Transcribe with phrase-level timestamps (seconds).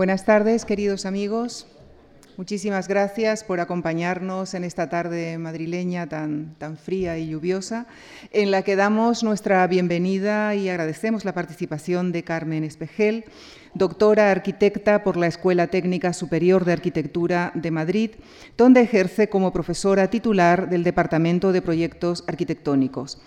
[0.00, 1.66] Buenas tardes, queridos amigos.
[2.38, 7.86] Muchísimas gracias por acompañarnos en esta tarde madrileña tan, tan fría y lluviosa,
[8.32, 13.26] en la que damos nuestra bienvenida y agradecemos la participación de Carmen Espejel,
[13.74, 18.10] doctora arquitecta por la Escuela Técnica Superior de Arquitectura de Madrid,
[18.56, 23.20] donde ejerce como profesora titular del Departamento de Proyectos Arquitectónicos.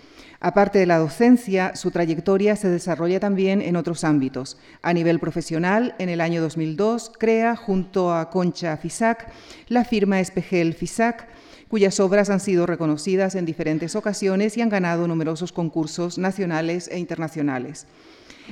[0.45, 4.57] Aparte de la docencia, su trayectoria se desarrolla también en otros ámbitos.
[4.81, 9.31] A nivel profesional, en el año 2002 crea, junto a Concha Fisac,
[9.69, 11.29] la firma Espejel Fisac,
[11.69, 16.99] cuyas obras han sido reconocidas en diferentes ocasiones y han ganado numerosos concursos nacionales e
[16.99, 17.87] internacionales.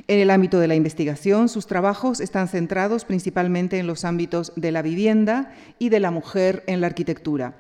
[0.08, 4.72] En el ámbito de la investigación, sus trabajos están centrados principalmente en los ámbitos de
[4.72, 7.56] la vivienda y de la mujer en la arquitectura.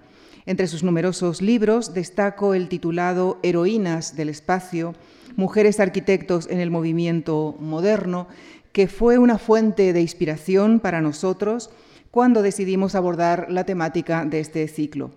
[0.46, 4.96] Entre sus numerosos libros destaco el titulado Heroínas del Espacio,
[5.36, 8.28] Mujeres Arquitectos en el Movimiento Moderno,
[8.72, 11.70] que fue una fuente de inspiración para nosotros
[12.10, 15.12] cuando decidimos abordar la temática de este ciclo.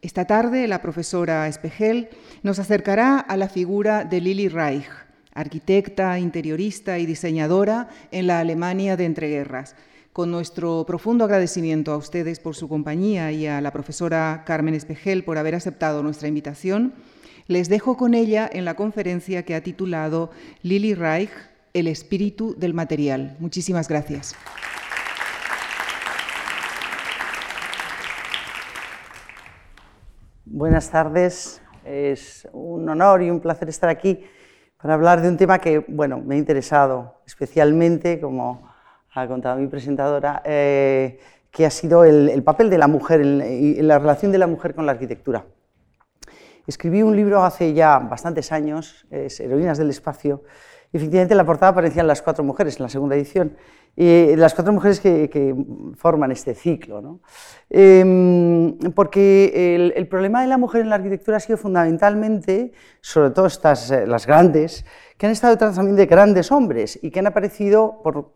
[0.00, 2.08] Esta tarde la profesora Espejel
[2.42, 4.88] nos acercará a la figura de Lili Reich,
[5.34, 9.76] arquitecta, interiorista y diseñadora en la Alemania de entreguerras
[10.14, 15.24] con nuestro profundo agradecimiento a ustedes por su compañía y a la profesora Carmen Espejel
[15.24, 16.94] por haber aceptado nuestra invitación,
[17.48, 20.30] les dejo con ella en la conferencia que ha titulado
[20.62, 21.32] Lili Reich,
[21.72, 23.36] el espíritu del material.
[23.40, 24.36] Muchísimas gracias.
[30.44, 34.24] Buenas tardes, es un honor y un placer estar aquí
[34.80, 38.72] para hablar de un tema que, bueno, me ha interesado especialmente como
[39.14, 41.18] ha contado mi presentadora, eh,
[41.50, 44.86] que ha sido el, papel de la mujer y la relación de la mujer con
[44.86, 45.44] la arquitectura.
[46.66, 50.42] Escribí un libro hace ya bastantes años, es Heroínas del Espacio,
[50.92, 53.56] y efectivamente en la portada aparecían las cuatro mujeres en la segunda edición,
[53.96, 55.54] y las cuatro mujeres que,
[55.96, 57.20] forman este ciclo.
[57.70, 63.46] Em, porque el, problema de la mujer en la arquitectura ha sido fundamentalmente, sobre todo
[63.46, 64.84] estas, eh, las grandes,
[65.16, 68.32] que han estado detrás también de grandes hombres y que han aparecido por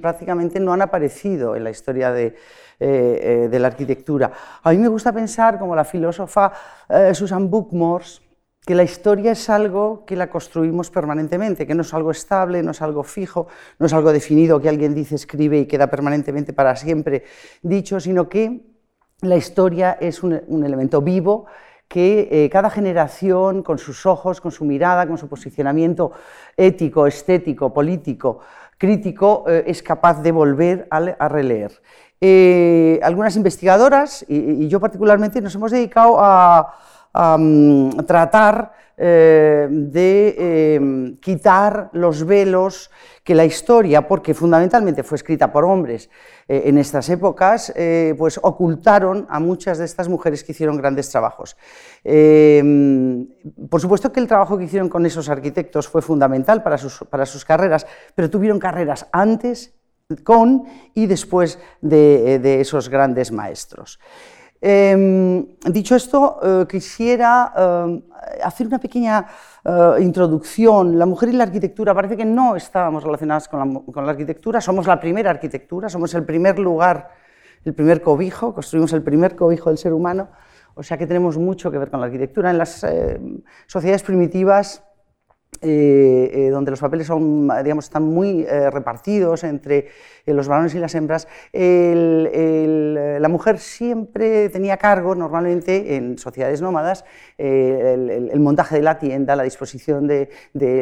[0.00, 2.36] prácticamente no han aparecido en la historia de,
[2.80, 4.30] eh, eh, de, la arquitectura.
[4.62, 6.52] A mí me gusta pensar, como la filósofa
[6.88, 8.22] eh, Susan Bookmores,
[8.64, 12.70] que la historia es algo que la construimos permanentemente, que no es algo estable, no
[12.70, 13.48] es algo fijo,
[13.80, 17.24] no es algo definido que alguien dice, escribe y queda permanentemente para siempre
[17.62, 18.64] dicho, sino que
[19.22, 21.46] la historia es un elemento vivo
[21.88, 26.12] que cada generación, con sus ojos, con su mirada, con su posicionamiento
[26.56, 28.40] ético, estético, político,
[28.78, 31.82] crítico eh, es capaz de volver a, releer.
[32.20, 36.74] Eh, algunas investigadoras, y, yo particularmente, nos hemos dedicado a,
[37.18, 42.90] mm, tratar eh, de quitar los velos
[43.22, 46.10] que la historia, porque fundamentalmente fue escrita por hombres
[46.48, 47.72] en estas épocas,
[48.16, 51.58] pues ocultaron a muchas de estas mujeres que hicieron grandes trabajos.
[53.70, 56.78] por supuesto que el trabajo que hicieron con esos arquitectos fue fundamental para
[57.26, 59.78] sus carreras, pero tuvieron carreras antes,
[60.24, 60.64] con
[60.94, 63.98] y después de, esos grandes maestros.
[64.60, 68.02] Em, dicho esto, eh, quisiera em,
[68.42, 69.26] hacer una pequeña
[69.64, 70.98] eh, introducción.
[70.98, 74.98] La mujer y la arquitectura, parece que no estábamos relacionadas con la, arquitectura, somos la
[74.98, 77.10] primera arquitectura, somos el primer lugar,
[77.64, 80.28] el primer cobijo, construimos el primer cobijo del ser humano,
[80.74, 82.50] o sea que tenemos mucho que ver con la arquitectura.
[82.50, 83.20] En las eh,
[83.66, 84.82] sociedades primitivas
[85.60, 89.88] eh, eh, donde los papeles son, digamos, están muy eh, repartidos entre
[90.24, 97.04] los varones y las hembras, la mujer siempre tenía cargo, normalmente en sociedades nómadas,
[97.38, 100.28] el, montaje de la tienda, la disposición de,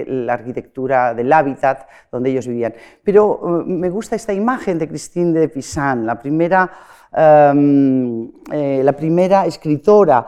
[0.09, 2.75] la arquitectura del hábitat donde ellos vivían.
[3.03, 6.71] Pero me gusta esta imagen de Christine de Pizan, la primera...
[7.17, 10.27] Em, la primera escritora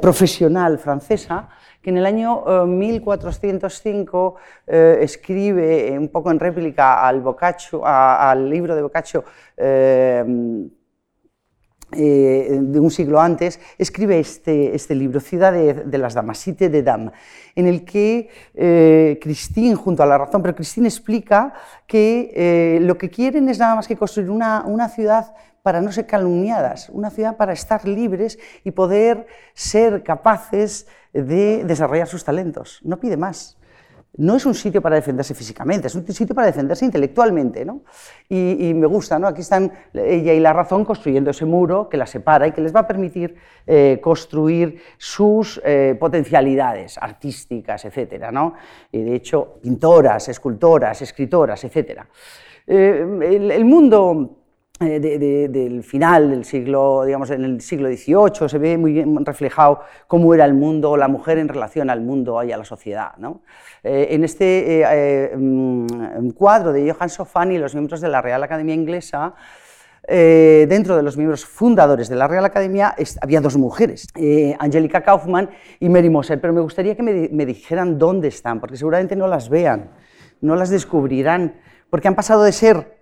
[0.00, 1.50] profesional francesa
[1.82, 4.36] que en el año 1405
[4.66, 7.22] eh, eh, escribe, eh, un poco en réplica al,
[7.82, 9.24] al libro de Boccaccio,
[11.92, 17.12] de un siglo antes, escribe este, este libro, Ciudad de, las Damas, Cité de Dames,
[17.54, 21.52] en el que Christine, junto a la razón, pero Christine explica
[21.86, 26.88] que lo que quieren es nada más que construir una ciudad para no ser calumniadas,
[26.90, 32.80] una ciudad para estar libres y poder ser capaces de desarrollar sus talentos.
[32.82, 33.58] No pide más.
[34.16, 37.64] No es un sitio para defenderse físicamente, es un sitio para defenderse intelectualmente.
[37.64, 37.82] ¿no?
[38.28, 39.28] Y, me gusta, ¿no?
[39.28, 42.74] aquí están ella y la razón construyendo ese muro que la separa y que les
[42.74, 43.36] va a permitir
[43.66, 48.30] eh, construir sus eh, potencialidades artísticas, etc.
[48.32, 48.54] ¿no?
[48.90, 52.00] Y de hecho, pintoras, escultoras, escritoras, etc.
[52.66, 54.39] el, mundo
[54.80, 60.34] del final del siglo, digamos, en el siglo XVIII, se ve muy bien reflejado cómo
[60.34, 63.12] era el mundo, la mujer en relación al mundo y a la sociedad.
[63.82, 69.34] en este mm, cuadro de Johann Sofani, los miembros de la Real Academia Inglesa,
[70.08, 75.02] eh, dentro de los miembros fundadores de la Real Academia había dos mujeres, eh, Angélica
[75.02, 79.28] Kaufmann y Mary Moser, pero me gustaría que me, dijeran dónde están, porque seguramente no
[79.28, 79.90] las vean,
[80.40, 81.54] no las descubrirán,
[81.90, 82.99] porque han pasado de ser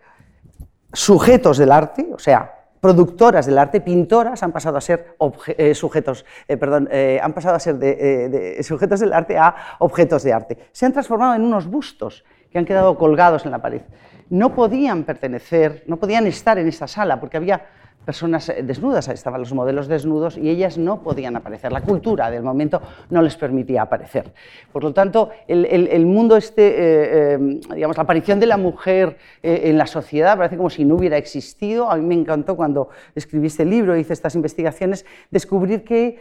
[0.92, 5.16] sujetos del arte, o sea, productoras del arte, pintoras, han pasado a ser
[5.48, 6.88] eh, sujetos, perdón,
[7.22, 10.58] han pasado a ser de, sujetos del arte a objetos de arte.
[10.72, 13.82] Se han transformado en unos bustos que han quedado colgados en la pared
[14.30, 17.66] no podían pertenecer, no podían estar en esta sala porque había
[18.08, 21.70] personas eh, desnudas, estaban los modelos desnudos y ellas no podían aparecer.
[21.72, 24.32] La cultura del momento no les permitía aparecer.
[24.72, 29.76] Por lo tanto, el, mundo este, eh, eh, digamos, la aparición de la mujer en
[29.76, 31.90] la sociedad parece como si no hubiera existido.
[31.90, 36.18] A mí me encantó cuando escribí este libro, hice estas investigaciones, descubrir que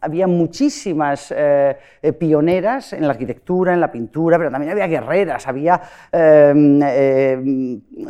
[0.00, 1.34] había muchísimas
[2.18, 5.82] pioneras en la arquitectura, en la pintura, pero también había guerreras, había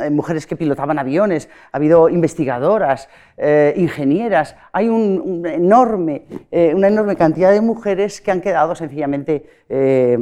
[0.09, 7.51] mujeres que pilotaban aviones, ha habido investigaciones investigadoras, eh, ingenieras, hay eh, una enorme cantidad
[7.51, 10.17] de mujeres que han quedado sencillamente eh,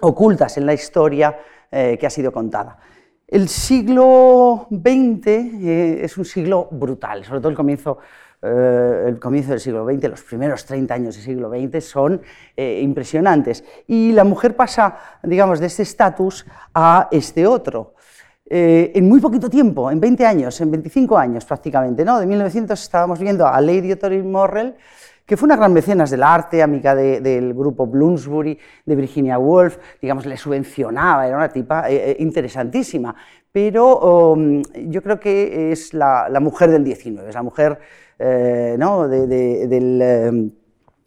[0.00, 1.38] ocultas en la historia
[1.68, 2.78] que ha sido contada.
[3.26, 7.98] El siglo XX es un siglo brutal, sobre todo el comienzo,
[8.40, 12.22] el comienzo del siglo XX, los primeros 30 años del siglo XX son
[12.56, 13.64] impresionantes.
[13.88, 17.95] Y la mujer pasa, digamos, de este estatus a este otro.
[18.48, 22.04] Eh, en muy poquito tiempo, en 20 años, en 25 años prácticamente.
[22.04, 22.20] ¿no?
[22.20, 24.74] De 1900 estábamos viendo a Lady Otorin Morrell,
[25.24, 30.24] que fue una gran mecenas del arte, amiga del grupo Bloomsbury, de Virginia Woolf, digamos,
[30.26, 33.16] le subvencionaba, era una tipa eh, eh, interesantísima,
[33.50, 37.80] pero um, yo creo que es la, mujer del 19, es la mujer
[38.78, 39.08] ¿no?
[39.08, 40.52] del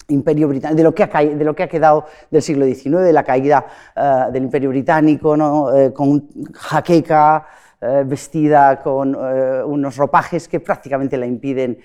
[0.10, 3.14] Imperio Británico, de lo, que ha, de lo que ha quedado del siglo XIX, de
[3.14, 3.66] la caída
[3.96, 5.76] eh, del Imperio Británico, ¿no?
[5.76, 7.46] Eh, con jaqueca,
[7.82, 11.80] eh, vestida con unos ropajes que prácticamente la impiden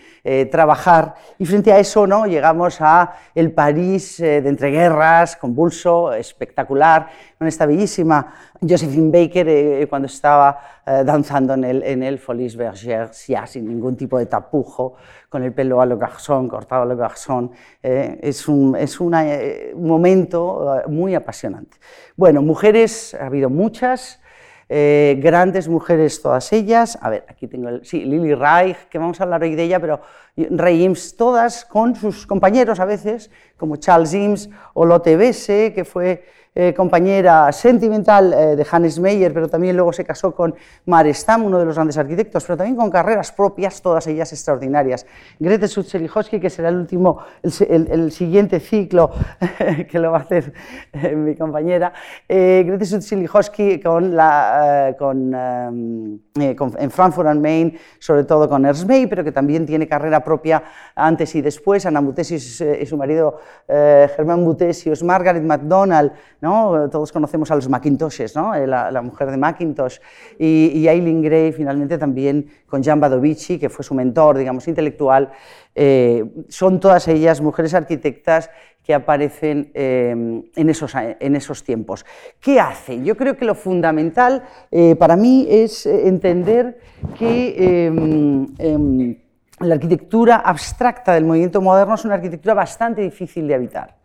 [0.51, 1.15] trabajar.
[1.39, 2.27] Y frente a eso ¿no?
[2.27, 7.09] llegamos a el París de entreguerras, convulso, espectacular,
[7.39, 10.59] con esta bellísima Josephine Baker cuando estaba
[11.05, 14.97] danzando en el, Folies Bergère, ya sin ningún tipo de tapujo,
[15.35, 17.51] con el pelo a lo garçon, cortado a lo garçon.
[17.83, 21.77] Eh, es, un, es eh, un momento eh, muy apasionante.
[22.15, 24.21] Bueno, mujeres, ha habido muchas,
[24.69, 26.99] grandes mujeres todas ellas.
[27.01, 29.81] A ver, aquí tengo el, sí, Lily Reich, que vamos a hablar hoy de ella,
[29.81, 30.01] pero
[30.37, 35.85] Ray Eames, todas con sus compañeros a veces, como Charles Eames o Lotte Besse, que
[35.85, 36.25] fue
[36.57, 40.55] eh, compañera sentimental eh, de Hannes Meyer, pero también luego se casó con
[40.87, 45.05] Marestam, uno de los grandes arquitectos, pero también con carreras propias, todas ellas extraordinarias.
[45.41, 49.11] Grete Sutzelichowski, que será el último, el, siguiente ciclo
[49.91, 50.53] que lo va a hacer
[50.93, 51.93] eh, mi compañera.
[52.29, 52.85] Grete
[53.83, 59.67] con la, con, en Frankfurt am Main, sobre todo con Ernst May, pero que también
[59.67, 60.63] tiene carrera propia
[60.95, 61.85] antes y después.
[61.85, 66.13] Ana Mutesius y su marido Germán Mutesius, Margaret MacDonald,
[66.91, 69.99] todos conocemos a los Macintoshes, eh, la, mujer de Macintosh,
[70.39, 75.31] y, y, Aileen Gray finalmente también con Jan Badovici, que fue su mentor, digamos, intelectual.
[75.75, 78.51] Eh, son todas ellas mujeres arquitectas
[78.83, 80.11] que aparecen eh,
[80.55, 82.05] en, esos, tiempos.
[82.39, 83.05] ¿Qué hacen?
[83.05, 84.43] Yo creo que lo fundamental
[84.99, 86.79] para mí es entender
[87.19, 89.17] que em, em,
[89.61, 93.97] la arquitectura abstracta del movimiento moderno es una arquitectura bastante difícil de habitar.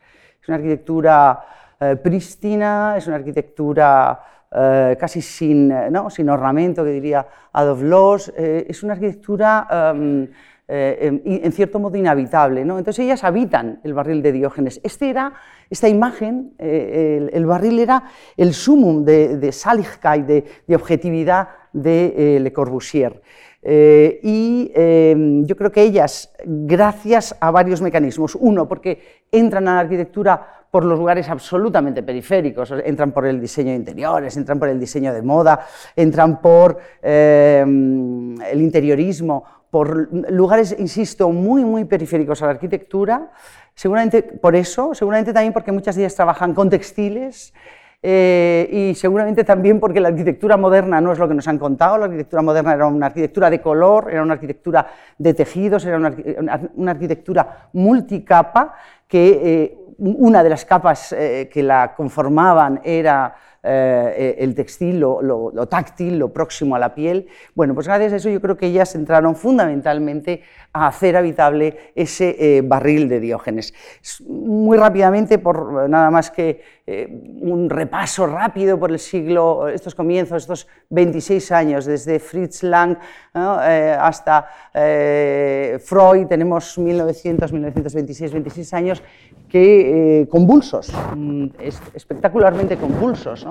[0.41, 1.39] Es una arquitectura
[1.81, 4.19] eh, prístina, es una arquitectura
[4.51, 6.09] eh, casi sin, eh, ¿no?
[6.09, 10.27] sin ornamento, que diría Adolf Loos, es una arquitectura em,
[10.67, 12.65] en, cierto modo inhabitable.
[12.65, 12.77] ¿no?
[12.77, 14.81] Entonces ellas habitan el barril de Diógenes.
[14.83, 15.31] Este era,
[15.69, 18.03] esta imagen, el, barril era
[18.35, 23.21] el sumum de, de Saligkeit, de, objetividad de Le Corbusier.
[23.63, 29.79] y em, yo creo que ellas, gracias a varios mecanismos, uno, porque entran a la
[29.79, 34.79] arquitectura por los lugares absolutamente periféricos, entran por el diseño de interiores, entran por el
[34.79, 42.45] diseño de moda, entran por em, el interiorismo, por lugares, insisto, muy, muy periféricos a
[42.45, 43.31] la arquitectura,
[43.73, 47.53] seguramente por eso, seguramente también porque muchas de ellas trabajan con textiles,
[48.01, 51.97] eh, y seguramente también porque la arquitectura moderna no es lo que nos han contado,
[51.97, 56.91] la arquitectura moderna era una arquitectura de color, era una arquitectura de tejidos, era una,
[56.91, 58.73] arquitectura multicapa
[59.05, 65.67] que eh, una de las capas eh, que la conformaban era eh, el textil, lo,
[65.69, 67.27] táctil, lo próximo a la piel.
[67.55, 72.35] Bueno, pues gracias a eso yo creo que ellas entraron fundamentalmente a hacer habitable ese
[72.39, 73.73] eh, barril de Diógenes.
[74.27, 77.07] Muy rápidamente, por nada más que eh,
[77.41, 82.97] un repaso rápido por el siglo, estos comienzos, estos 26 años, desde Fritz Lang
[83.33, 84.47] hasta
[85.79, 89.03] Freud, tenemos 1900, 1926, 26 años
[89.47, 91.45] que convulsos, mm,
[91.93, 93.45] espectacularmente convulsos.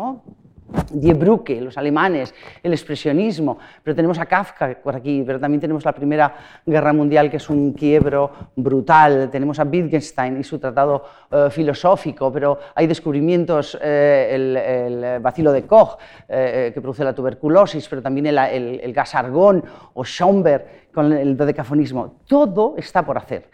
[0.93, 5.83] Die Brücke, los alemanes, el expresionismo, pero tenemos a Kafka por aquí, pero también tenemos
[5.85, 6.35] la Primera
[6.67, 12.31] Guerra Mundial, que es un quiebro brutal, tenemos a Wittgenstein y su tratado eh, filosófico,
[12.31, 15.99] pero hay descubrimientos, eh, el, bacilo de Koch,
[16.29, 22.17] eh, que produce la tuberculosis, pero también el, gas argón, o Schomberg con el dodecafonismo,
[22.27, 23.51] todo está por hacer.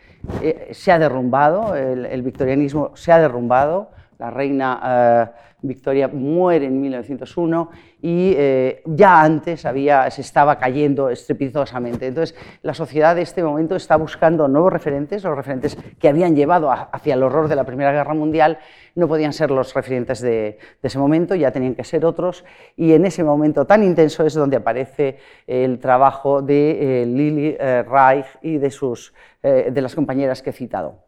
[0.72, 5.32] se ha derrumbado, el victorianismo se ha derrumbado, la reina
[5.66, 7.70] Victoria muere en 1901
[8.02, 12.06] y eh, ya antes se estaba cayendo estrepitosamente.
[12.06, 16.70] Entonces, la sociedad de este momento está buscando nuevos referentes, los referentes que habían llevado
[16.70, 18.58] hacia el horror de la Primera Guerra Mundial
[18.94, 22.44] no podían ser los referentes de, ese momento, ya tenían que ser otros,
[22.76, 28.26] y en ese momento tan intenso es donde aparece el trabajo de eh, Lili Reich
[28.42, 31.03] y de, sus, de las compañeras que he citado.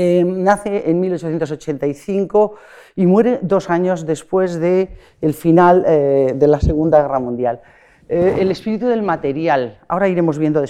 [0.00, 2.54] Eh, nace en 1885
[2.94, 7.60] y muere dos años después del final eh, de la Segunda Guerra Mundial.
[8.08, 10.62] Eh, el espíritu del material, ahora iremos, viendo,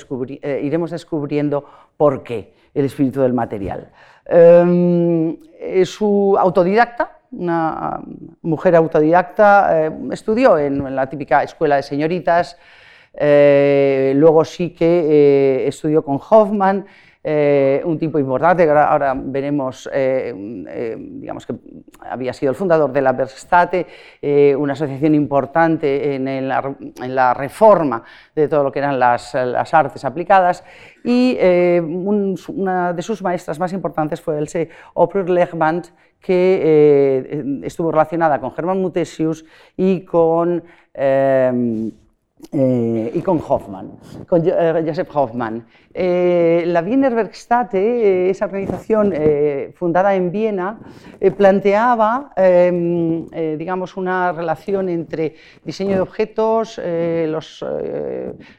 [0.42, 1.64] iremos descubriendo
[1.96, 3.90] por qué el espíritu del material.
[5.84, 8.00] su autodidacta, una
[8.42, 12.56] mujer autodidacta, estudió en, la típica escuela de señoritas,
[13.14, 16.86] luego sí que estudió con Hoffman,
[17.22, 20.32] eh, un tipo importante, ahora, veremos, eh,
[20.68, 21.54] eh, digamos que
[22.00, 23.86] había sido el fundador de la Verstate,
[24.56, 28.02] una asociación importante en, la, reforma
[28.34, 30.64] de todo lo que eran las, artes aplicadas,
[31.04, 31.36] y
[31.80, 35.86] una de sus maestras más importantes fue Else Oprur Lechband,
[36.20, 39.44] que estuvo relacionada con Hermann Mutesius
[39.76, 40.62] y con...
[42.52, 43.98] Eh, y con Hoffman,
[44.28, 45.66] con eh, Joseph Hoffman.
[46.00, 49.12] Eh, la Wiener Werkstätte, esa organización
[49.74, 50.78] fundada en Viena,
[51.36, 53.26] planteaba, em,
[53.58, 57.64] digamos, una relación entre diseño de objetos, los,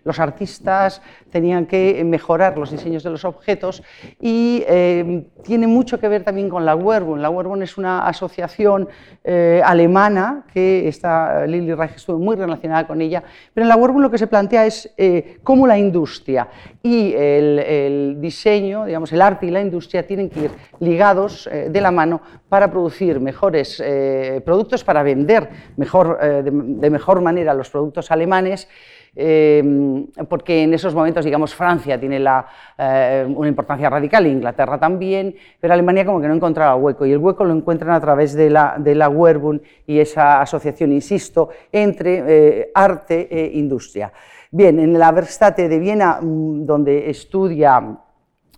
[0.03, 3.83] los, artistas tenían que mejorar los diseños de los objetos
[4.19, 7.21] y em, tiene mucho que ver también con la Werbun.
[7.21, 8.89] La Werbun es una asociación
[9.63, 14.17] alemana que está, Lili Reich estuvo muy relacionada con ella, pero la Warburg lo que
[14.17, 16.47] se plantea es eh, cómo la industria
[16.81, 21.81] y el, diseño, digamos, el arte y la industria tienen que ir ligados eh, de
[21.81, 28.09] la mano para producir mejores eh, productos, para vender mejor, de mejor manera los productos
[28.11, 28.67] alemanes
[29.15, 32.23] Em, porque en esos momentos, digamos, Francia tiene
[32.77, 37.17] eh, una importancia radical, Inglaterra también, pero Alemania como que no encontraba hueco, y el
[37.17, 39.09] hueco lo encuentran a través de la, de la
[39.87, 44.11] y esa asociación, insisto, entre eh, arte e industria.
[44.51, 47.99] Bien, en la Verstate de Viena, mm, donde estudia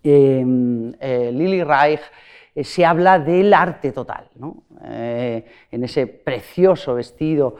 [0.01, 1.99] em, eh, Lili Reich,
[2.63, 4.29] se habla del arte total,
[4.83, 7.55] en ese precioso vestido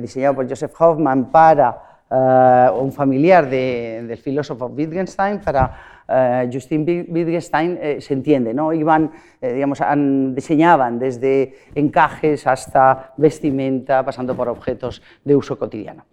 [0.00, 8.00] diseñado por Joseph Hoffman para eh, un familiar del filósofo Wittgenstein, para Justin Wittgenstein eh,
[8.00, 8.72] se entiende, ¿no?
[8.72, 9.80] Iban, digamos,
[10.34, 16.04] diseñaban desde encajes hasta vestimenta, pasando por objetos de uso cotidiano.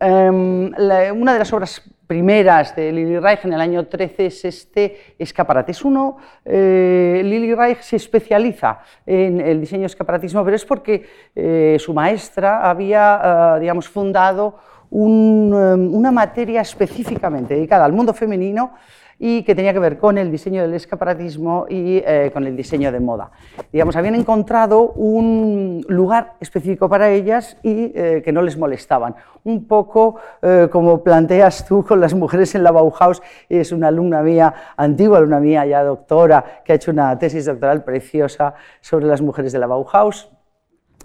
[0.00, 0.72] Em,
[1.14, 5.72] una de las obras primeras de Lili Reich en el año 13 es este escaparate.
[5.72, 12.68] Es uno, Lili Reich se especializa en el diseño escaparatismo, pero es porque su maestra
[12.68, 14.58] había, digamos, fundado
[14.92, 18.72] Em, una materia específicamente dedicada al mundo femenino
[19.22, 22.90] y que tenía que ver con el diseño del escaparatismo y eh, con el diseño
[22.90, 23.30] de moda.
[23.70, 29.14] Digamos, habían encontrado un lugar específico para ellas y eh, que no les molestaban.
[29.44, 34.22] Un poco eh, como planteas tú con las mujeres en la Bauhaus, es una alumna
[34.22, 39.20] mía, antigua alumna mía, ya doctora, que ha hecho una tesis doctoral preciosa sobre las
[39.20, 40.30] mujeres de la Bauhaus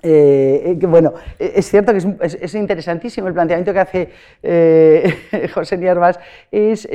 [0.07, 4.09] eh, que, bueno, eh, es cierto que es, interesantísimo el planteamiento que hace
[4.43, 6.19] eh, José Niervas,
[6.51, 6.87] es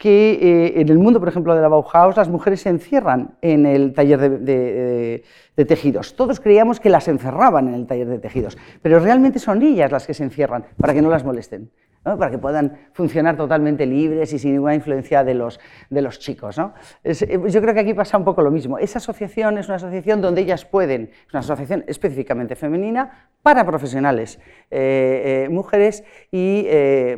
[0.00, 3.92] que en el mundo, por ejemplo, de la Bauhaus, las mujeres se encierran en el
[3.92, 5.22] taller de,
[5.66, 6.16] tejidos.
[6.16, 10.06] Todos creíamos que las encerraban en el taller de tejidos, pero realmente son ellas las
[10.06, 11.68] que se encierran para que no las molesten.
[12.02, 16.58] Para que puedan funcionar totalmente libres y sin ninguna influencia de los, de los chicos.
[17.04, 18.78] Eh, yo creo que aquí pasa un poco lo mismo.
[18.78, 24.38] Esa asociación es una asociación donde ellas pueden, es una asociación específicamente femenina para profesionales,
[24.70, 26.66] eh, eh, mujeres, y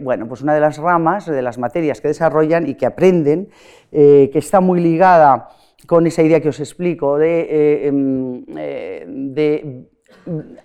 [0.01, 3.49] bueno, pues una de las ramas, de las materias que desarrollan y que aprenden,
[3.91, 5.49] que está muy ligada
[5.87, 8.45] con esa idea que os explico de, em,
[9.35, 9.89] de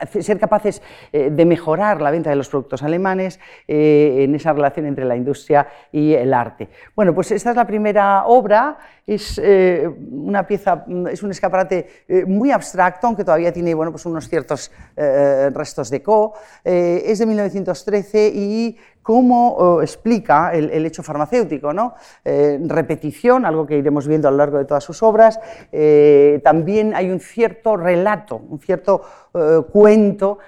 [0.05, 4.85] ser capaces eh, de mejorar la venta de los productos alemanes eh, en esa relación
[4.85, 6.69] entre la industria y el arte.
[6.95, 12.51] Bueno, pues esta es la primera obra, es eh, una pieza, es un escaparate muy
[12.51, 18.77] abstracto, aunque todavía tiene bueno, pues unos ciertos restos de co, es de 1913 y
[19.01, 21.93] cómo explica el, hecho farmacéutico, ¿no?
[22.25, 25.39] repetición, algo que iremos viendo a lo largo de todas sus obras,
[26.43, 29.01] también hay un cierto relato, un cierto
[29.37, 29.86] eh, cuento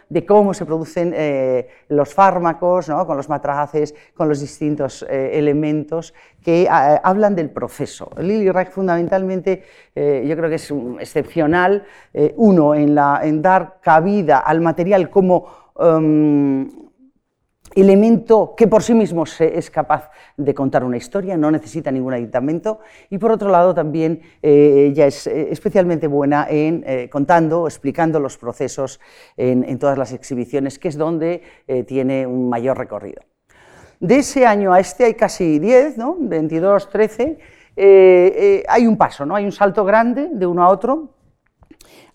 [0.09, 6.13] de cómo se producen eh, los fármacos, con los matraces, con los distintos eh, elementos
[6.43, 8.09] que hablan del proceso.
[8.17, 9.63] Lily Reich fundamentalmente
[9.95, 11.83] yo creo que es excepcional,
[12.37, 15.47] uno, en, dar cabida al material como...
[15.75, 16.88] Um,
[17.75, 22.79] elemento que por sí mismo es capaz de contar una historia, no necesita ningún aditamento,
[23.09, 28.19] y por otro lado también eh, ella es eh, especialmente buena en eh, contando, explicando
[28.19, 28.99] los procesos
[29.37, 31.41] en, todas las exhibiciones, que es donde
[31.87, 33.21] tiene un mayor recorrido.
[33.99, 36.17] De ese año a este hay casi 10, ¿no?
[36.19, 37.37] 22, 13,
[38.67, 39.35] hay un paso, ¿no?
[39.35, 41.09] hay un salto grande de uno a otro,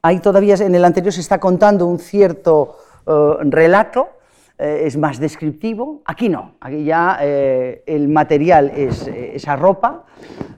[0.03, 4.09] ahí todavía en el anterior se está contando un cierto relato,
[4.57, 6.03] eh, es más descriptivo.
[6.05, 10.05] Aquí no, aquí ya eh, el material es eh, esa ropa.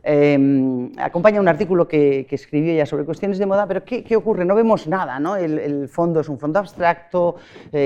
[0.03, 4.15] Em, acompaña un artículo que, que, escribió ella sobre cuestiones de moda, pero ¿qué, qué
[4.15, 4.45] ocurre?
[4.45, 5.35] No vemos nada, ¿no?
[5.35, 7.37] El, fondo es un fondo abstracto,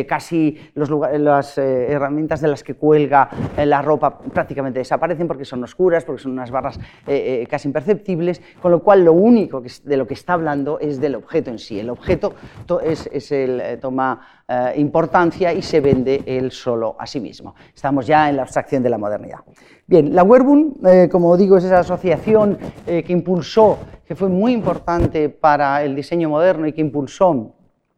[0.07, 3.29] casi las herramientas de las que cuelga
[3.65, 6.79] la ropa prácticamente desaparecen porque son oscuras, porque son unas barras
[7.49, 11.51] casi imperceptibles, con lo cual lo único de lo que está hablando es del objeto
[11.51, 11.79] en sí.
[11.79, 12.35] El objeto
[12.83, 14.40] es, es el, toma
[14.77, 17.55] importancia y se vende él solo a sí mismo.
[17.75, 19.39] Estamos ya en la abstracción de la modernidad.
[19.87, 24.53] Bien, la Werbun, eh, como digo, es esa asociación eh, que impulsó, que fue muy
[24.53, 27.55] importante para el diseño moderno y que impulsó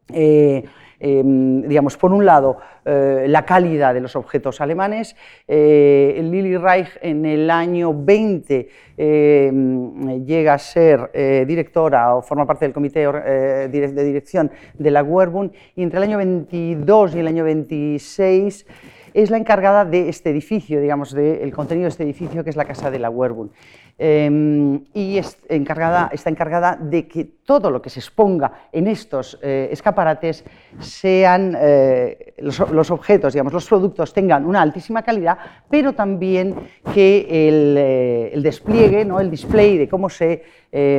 [0.09, 0.63] eh,
[1.05, 5.17] Em, digamos, por un lado, eh, la calidad de los objetos alemanes.
[5.49, 12.45] Eh, Lili Reich en el año 20 em, llega a ser eh, directora o forma
[12.45, 17.27] parte del comité de dirección de la Werbun y entre el año 22 y el
[17.27, 18.65] año 26
[19.13, 22.65] es la encargada de este edificio, digamos, del contenido de este edificio que es la
[22.65, 23.51] Casa de la Werbun.
[23.99, 29.69] Em, y encargada, está encargada de que todo lo que se exponga en estos eh,
[29.71, 30.43] escaparates
[30.79, 35.37] sean eh, los, objetos, digamos, los productos tengan una altísima calidad,
[35.69, 36.55] pero también
[36.91, 39.19] que el, eh, despliegue, ¿no?
[39.19, 40.43] el display de cómo se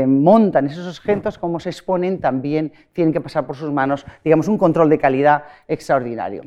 [0.06, 4.56] montan esos objetos, cómo se exponen, también tienen que pasar por sus manos, digamos, un
[4.56, 6.44] control de calidad extraordinario.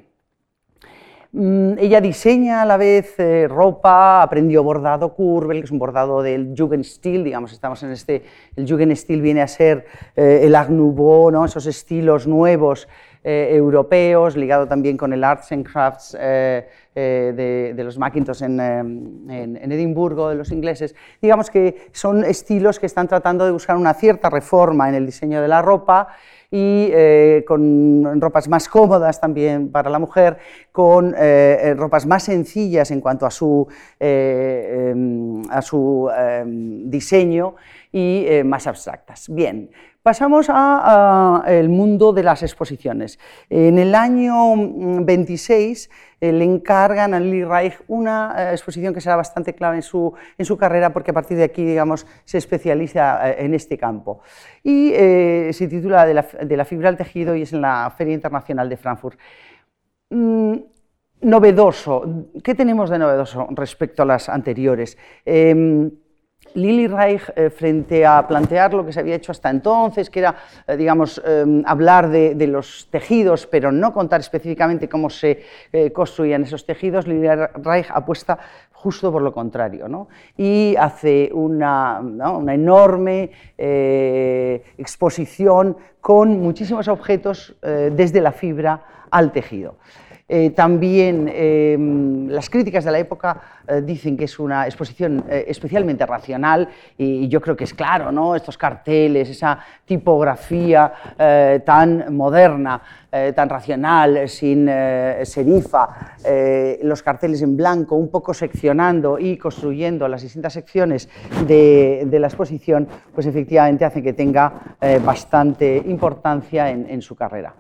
[1.34, 6.22] Mm, ella diseña a la vez eh, ropa, aprendió bordado Kurbel, que es un bordado
[6.22, 8.24] del Jugendstil, digamos, estamos en este,
[8.56, 9.86] el Jugendstil viene a ser
[10.16, 11.44] eh, el Art Nouveau, ¿no?
[11.44, 12.88] esos estilos nuevos
[13.26, 18.60] eh, europeos, ligado también con el Arts and Crafts de, los Macintosh en,
[19.30, 20.96] en, Edimburgo, de los ingleses.
[21.22, 25.42] Digamos que son estilos que están tratando de buscar una cierta reforma en el diseño
[25.42, 26.08] de la ropa
[26.50, 30.38] y eh, con ropas más cómodas también para la mujer,
[30.72, 33.68] con eh, eh, ropas más sencillas en cuanto a su,
[34.00, 37.56] em, a su em, diseño
[37.92, 39.28] y más abstractas.
[39.30, 39.70] Bien,
[40.08, 43.20] pasamos al mundo de las exposiciones.
[43.50, 44.54] En el año
[45.04, 49.76] 26 mm, eh, le encargan a Lili Reich una eh, exposición que será bastante clave
[49.76, 53.54] en su, en su carrera porque a partir de aquí, digamos, se especializa eh, en
[53.54, 54.22] este campo.
[54.64, 54.94] Y
[55.52, 56.14] se titula de
[56.56, 59.20] la, fibra al tejido y es en la Feria Internacional de Frankfurt.
[60.10, 60.54] Mm,
[61.20, 64.98] novedoso, ¿qué tenemos de novedoso respecto a las anteriores?
[65.26, 65.92] Em,
[66.58, 70.36] Lili Reich, eh, frente a plantear lo que se había hecho hasta entonces, que era,
[70.68, 76.44] eh, digamos, em, hablar de, los tejidos, pero no contar específicamente cómo se eh, construían
[76.44, 77.28] esos tejidos, Lili
[77.62, 78.40] Reich apuesta
[78.72, 80.08] justo por lo contrario, ¿no?
[80.38, 83.32] y hace una, una enorme
[84.78, 89.76] exposición con muchísimos objetos desde la fibra al tejido.
[90.30, 95.46] Eh, también em, las críticas de la época eh, dicen que es una exposición eh,
[95.48, 98.36] especialmente racional y, yo creo que es claro, ¿no?
[98.36, 100.92] estos carteles, esa tipografía
[101.66, 102.82] tan moderna,
[103.36, 104.70] tan racional, sin
[105.24, 106.16] serifa,
[106.84, 111.10] los carteles en blanco, un poco seccionando y construyendo las distintas secciones
[111.48, 117.54] de, la exposición, pues efectivamente hace que tenga bastante importancia en su carrera.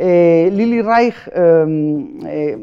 [0.00, 2.56] Eh, Lili Reich em, eh,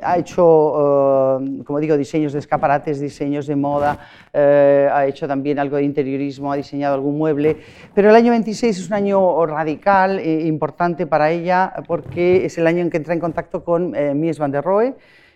[0.00, 3.98] ha hecho, em, como digo, diseños de escaparates, diseños de moda,
[4.32, 7.56] eh, ha hecho también algo de interiorismo, ha diseñado algún mueble,
[7.92, 12.68] pero el año 26 es un año radical e importante para ella porque es el
[12.68, 14.94] año en que entra en contacto con Mies van der Rohe,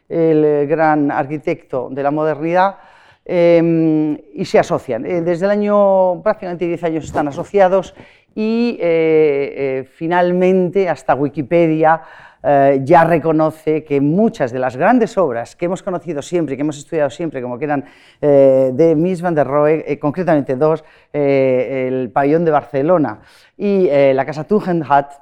[0.08, 2.76] el gran arquitecto de la modernidad,
[3.24, 5.02] em, y se asocian.
[5.02, 7.94] desde el año prácticamente 10 años están asociados
[8.34, 12.02] y eh, eh, finalmente hasta Wikipedia
[12.42, 16.76] eh, ya reconoce que muchas de las grandes obras que hemos conocido siempre, que hemos
[16.76, 17.84] estudiado siempre, como que eran
[18.20, 23.20] de Mies van der Rohe, concretamente dos, el pabellón de Barcelona
[23.56, 25.12] y la casa Tugendhat,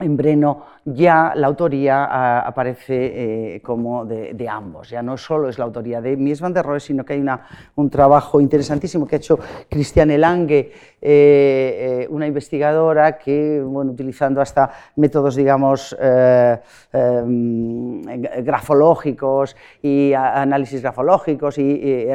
[0.00, 5.66] en Breno ya la autoría ah, aparece como de, ambos, ya no solo es la
[5.66, 9.18] autoría de Mies van der Rohe, sino que hay una, un trabajo interesantísimo que ha
[9.18, 15.96] hecho Cristiane Lange, eh, eh, una investigadora que, bueno, utilizando hasta métodos, digamos,
[16.92, 18.02] em,
[18.42, 22.06] grafológicos y análisis grafológicos y,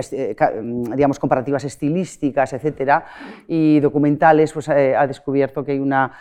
[0.96, 3.06] digamos, comparativas estilísticas, etcétera,
[3.48, 6.12] y documentales, pues ha descubierto que hay una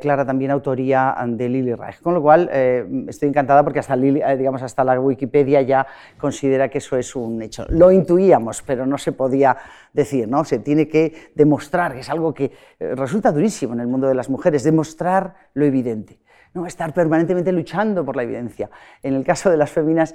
[0.00, 2.00] clara también autoría de Lili Reich.
[2.00, 5.86] Con lo cual, eh, estoy encantada porque hasta, eh, digamos, hasta la Wikipedia ya
[6.18, 7.64] considera que eso es un hecho.
[7.68, 9.56] Lo intuíamos, pero no se podía
[9.92, 10.44] decir, ¿no?
[10.44, 14.14] Se tiene que demostrar, que es algo que eh, resulta durísimo en el mundo de
[14.14, 16.20] las mujeres, demostrar lo evidente.
[16.56, 16.66] ¿No?
[16.66, 18.68] estar permanentemente luchando por la evidencia.
[19.02, 20.14] En el caso de las féminas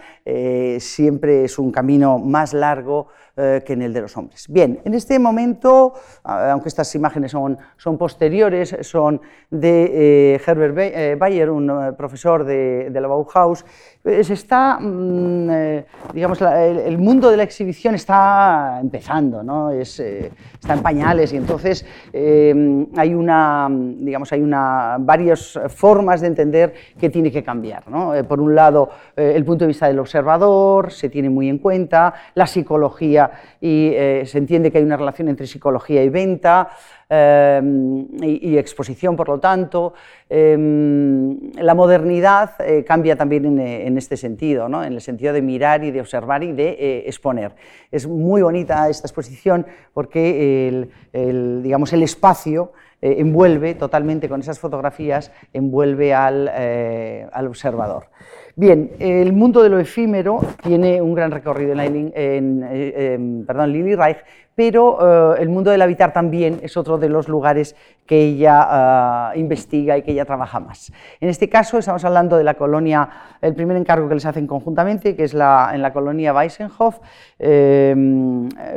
[0.80, 4.46] siempre es un camino más largo, eh, que en el de los hombres.
[4.50, 11.16] Bien, en este momento, aunque estas imágenes son, son posteriores, son de eh, Herbert eh,
[11.18, 13.66] Bayer, un profesor de, la Bauhaus,
[14.04, 15.50] se está, mm,
[16.14, 19.72] digamos, el, mundo de la exhibición está empezando, ¿no?
[19.72, 26.74] es, está en pañales y entonces hay una, digamos, hay una, varias formas de entender
[27.00, 27.88] que tiene que cambiar.
[27.88, 28.14] ¿no?
[28.28, 32.48] por un lado, el punto de vista del observador se tiene muy en cuenta, la
[32.48, 36.70] psicología y eh, se entiende que hay una relación entre psicología y venta
[37.10, 37.62] eh,
[38.22, 39.94] y, exposición, por lo tanto.
[40.30, 44.84] Em, la modernidad eh, cambia también en, este sentido, ¿no?
[44.84, 47.54] en el sentido de mirar y de observar y de exponer.
[47.92, 55.32] Es muy bonita esta exposición porque el, digamos, el espacio envuelve totalmente con esas fotografías,
[55.54, 58.06] envuelve al, al observador.
[58.56, 64.18] Bien, el mundo de lo efímero tiene un gran recorrido en, en, perdón, Lili Reich,
[64.54, 69.40] pero eh, el mundo del habitar también es otro de los lugares que ella eh,
[69.40, 70.92] investiga y que ella trabaja más.
[71.22, 73.10] En este caso estamos hablando de la colonia,
[73.42, 77.00] el primer encargo que les hacen conjuntamente, que es la, en la colonia Weissenhof,
[77.40, 77.96] eh,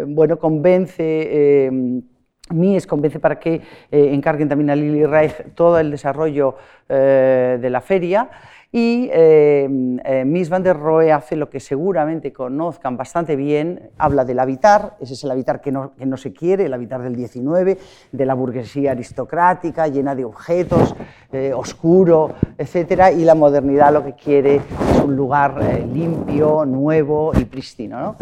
[0.06, 2.04] bueno, convence...
[2.50, 6.57] Mies convence para que encarguen también a Lili Reich todo el desarrollo
[6.88, 8.28] de la feria
[8.76, 9.68] y eh,
[10.04, 14.96] eh, Miss van der Rohe hace lo que seguramente conozcan bastante bien, habla del habitar,
[14.98, 17.78] ese es el habitar que no, que no se quiere, el habitar del 19,
[18.11, 20.96] de la burguesía aristocrática, llena de objetos,
[21.30, 23.16] eh, oscuro, etc.
[23.16, 28.00] Y la modernidad lo que quiere es un lugar limpio, nuevo y pristino.
[28.00, 28.16] ¿no?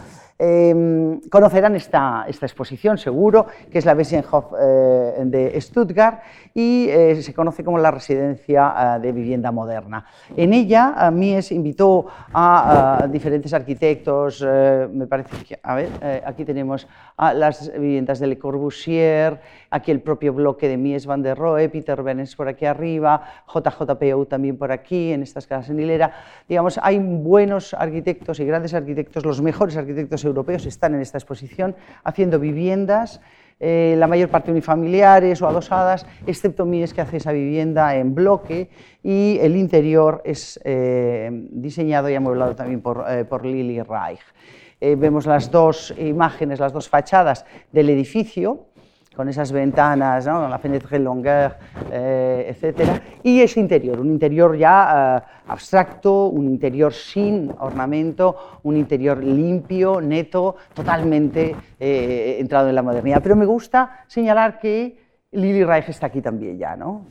[0.44, 6.20] Em, conocerán esta, esta, exposición, seguro, que es la Wessenhof eh, de Stuttgart
[6.54, 10.04] y eh, se conoce como la residencia eh, de vivienda moderna.
[10.36, 15.88] En ella, Mies invitó a, diferentes arquitectos, me parece que, a ver,
[16.24, 16.86] aquí tenemos
[17.16, 21.68] a las viviendas de Le Corbusier, aquí el propio bloque de Mies van der Rohe,
[21.68, 26.12] Peter Benens por aquí arriba, JJPU también por aquí, en estas casas en hilera.
[26.48, 31.74] Digamos, hay buenos arquitectos y grandes arquitectos, los mejores arquitectos europeos están en esta exposición
[32.04, 33.20] haciendo viviendas,
[33.60, 38.70] eh, la mayor parte unifamiliares o adosadas, excepto Mies que hace esa vivienda en bloque
[39.02, 44.20] y el interior es eh, diseñado y amueblado también por, eh, por Lili Reich.
[44.80, 48.66] vemos las dos imágenes, las dos fachadas del edificio,
[49.14, 50.48] con esas ventanas, ¿no?
[50.48, 51.56] la fenêtre longueur,
[51.90, 53.00] eh, etc.
[53.22, 60.00] Y ese interior, un interior ya eh, abstracto, un interior sin ornamento, un interior limpio,
[60.00, 63.20] neto, totalmente eh, entrado en la modernidad.
[63.22, 64.98] Pero me gusta señalar que
[65.32, 67.06] Lili Reich está aquí también ya, ¿no?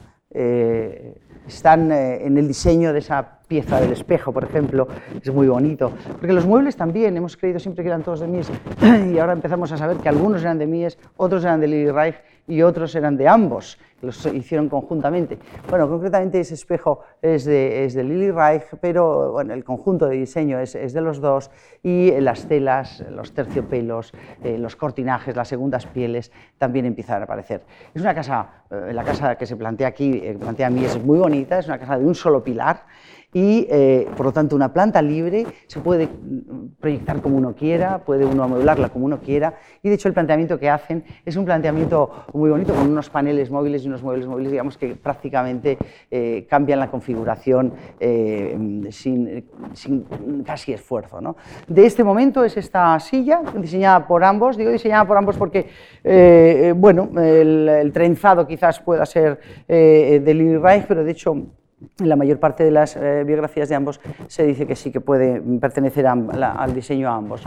[1.54, 4.88] Están en el diseño de esa pieza del espejo, por ejemplo,
[5.22, 5.92] es muy bonito.
[6.20, 8.50] Porque los muebles también, hemos creído siempre que eran todos de Mies
[9.14, 12.16] y ahora empezamos a saber que algunos eran de Mies, otros eran de Lili Reich
[12.48, 15.38] y otros eran de ambos, los hicieron conjuntamente.
[15.70, 20.18] Bueno, concretamente ese espejo es de, es de Lili Reich, pero bueno, el conjunto de
[20.18, 21.52] diseño es, es, de los dos
[21.84, 27.64] y las telas, los terciopelos, eh, los cortinajes, las segundas pieles también empiezan a aparecer.
[27.94, 31.04] Es una casa, eh, la casa que se plantea aquí, eh, plantea a mí, es
[31.04, 32.84] muy bonita, es una casa de un solo pilar
[33.34, 36.10] y eh, por lo tanto una planta libre se puede
[36.80, 40.60] proyectar como uno quiera, puede uno amueblarla como uno quiera y de hecho el planteamiento
[40.60, 44.52] que hacen es un planteamiento muy bonito con unos paneles móviles y unos muebles móviles
[44.52, 45.78] digamos que prácticamente
[46.10, 50.06] eh, cambian la configuración eh, sin, sin,
[50.44, 51.22] casi esfuerzo.
[51.22, 51.38] ¿no?
[51.68, 55.70] De este momento es esta silla diseñada por ambos, digo diseñada por ambos porque
[56.76, 61.36] bueno, el, el, trenzado quizás pueda ser de Lili Reich, pero de hecho
[62.00, 65.02] en la mayor parte de las eh, biografías de ambos se dice que sí que
[65.02, 67.44] puede pertenecer al diseño a ambos.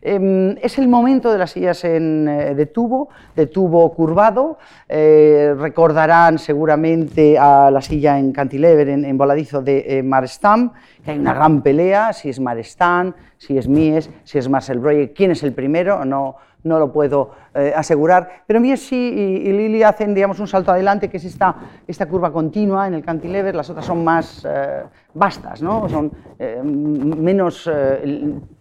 [0.00, 4.58] Em, es el momento de las sillas en, eh, de tubo, de tubo curvado.
[4.88, 10.72] Eh, recordarán seguramente a la silla en cantilever, en, voladizo de Marestam,
[11.04, 15.12] que hay una gran pelea, si es Marestam, si es Mies, si es Marcel Breuer,
[15.12, 19.82] quién es el primero, no, no lo puedo eh, asegurar, pero Mies sí y, Lili
[19.82, 21.54] hacen digamos, un salto adelante, que es esta,
[21.86, 25.88] esta curva continua en el cantilever, las otras son más eh, vastas, ¿no?
[25.88, 27.68] son eh, menos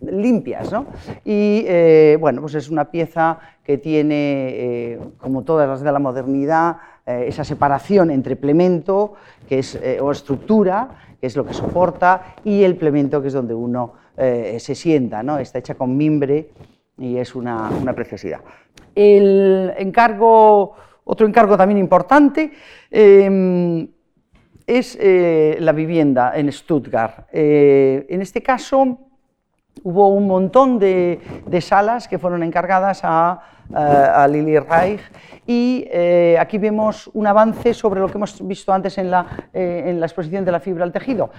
[0.01, 0.71] limpias.
[0.71, 0.87] ¿no?
[1.23, 7.43] Y bueno, pues es una pieza que tiene, como todas las de la modernidad, esa
[7.43, 9.13] separación entre plemento
[9.47, 13.53] que es, o estructura, que es lo que soporta, y el plemento, que es donde
[13.53, 15.37] uno se sienta, ¿no?
[15.37, 16.49] está hecha con mimbre
[16.97, 18.41] y es una, preciosidad.
[18.93, 22.51] El encargo, otro encargo también importante
[22.89, 23.87] em,
[24.67, 27.27] es eh, la vivienda en Stuttgart.
[27.31, 28.97] Eh, en este caso
[29.83, 31.19] hubo un montón de,
[31.61, 33.41] salas que fueron encargadas a,
[33.73, 35.01] a, Lili Reich
[35.47, 39.99] y eh, aquí vemos un avance sobre lo que hemos visto antes en la, en
[39.99, 41.31] la exposición de la fibra al tejido.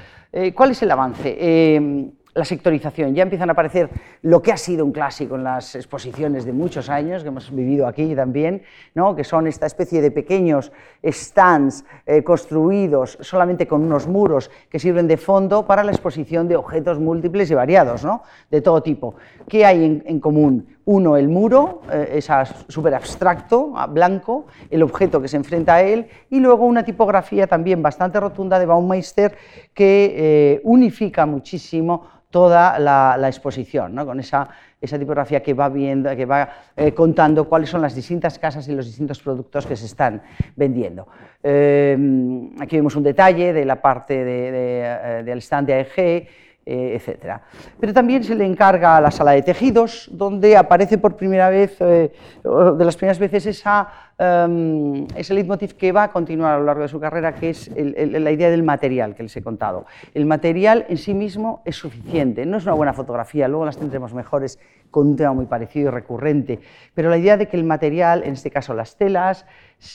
[0.55, 2.11] ¿Cuál es el avance?
[2.35, 3.15] La sectorización.
[3.15, 3.91] Ya empiezan a aparecer
[4.23, 7.87] lo que ha sido un clásico en las exposiciones de muchos años, que hemos vivido
[7.87, 8.63] aquí también,
[8.95, 9.15] ¿no?
[9.15, 10.73] que son esta especie de pequeños
[11.05, 16.57] stands eh, construidos solamente con unos muros que sirven de fondo para la exposición de
[16.57, 18.23] objetos múltiples y variados, ¿no?
[18.51, 19.15] de todo tipo.
[19.47, 20.67] ¿Qué hay en, común?
[20.85, 22.29] Uno, el muro, eh, es
[22.69, 27.83] súper abstracto, blanco, el objeto que se enfrenta a él, y luego una tipografía también
[27.83, 29.37] bastante rotunda de Baumeister
[29.73, 34.07] que eh, unifica muchísimo toda la, exposición, ¿no?
[34.07, 34.49] con esa,
[34.81, 38.75] esa, tipografía que va, viendo, que va eh, contando cuáles son las distintas casas y
[38.75, 40.23] los distintos productos que se están
[40.57, 41.07] vendiendo.
[41.43, 46.29] Aquí vemos un detalle de la parte de, del stand de AEG,
[46.65, 47.41] eh, etc.
[47.81, 51.79] Pero también se le encarga a la sala de tejidos, donde aparece por primera vez,
[51.79, 56.83] de las primeras veces, esa um, ese leitmotiv que va a continuar a lo largo
[56.83, 59.87] de su carrera, que es la idea del material que les he contado.
[60.15, 64.15] El material en sí mismo es suficiente, no es una buena fotografía, luego las tendremos
[64.15, 64.59] mejores
[64.93, 66.61] con un tema muy parecido y recurrente,
[66.95, 69.45] pero la idea de que el material, en este caso las telas,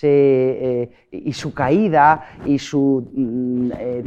[0.02, 4.04] eh, y su caída y su, mm, eh,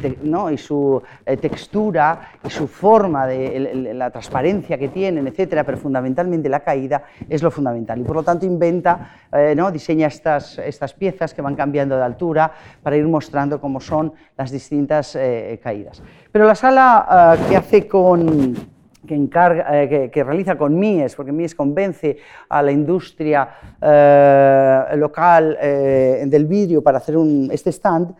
[1.26, 7.04] eh, textura y su forma, de, la transparencia que tienen, etcétera, pero fundamentalmente la caída
[7.28, 7.98] es lo fundamental.
[7.98, 9.10] Y por lo tanto inventa,
[9.56, 9.70] ¿no?
[9.70, 14.50] diseña estas, estas piezas que van cambiando de altura para ir mostrando cómo son las
[14.50, 15.18] distintas
[15.62, 16.02] caídas.
[16.30, 18.54] Pero la sala que hace con
[19.06, 23.48] que, encarga, eh, que, realiza con MIES, porque MIES convence a la industria
[23.80, 28.14] eh, local eh, del vidrio para hacer un, este stand,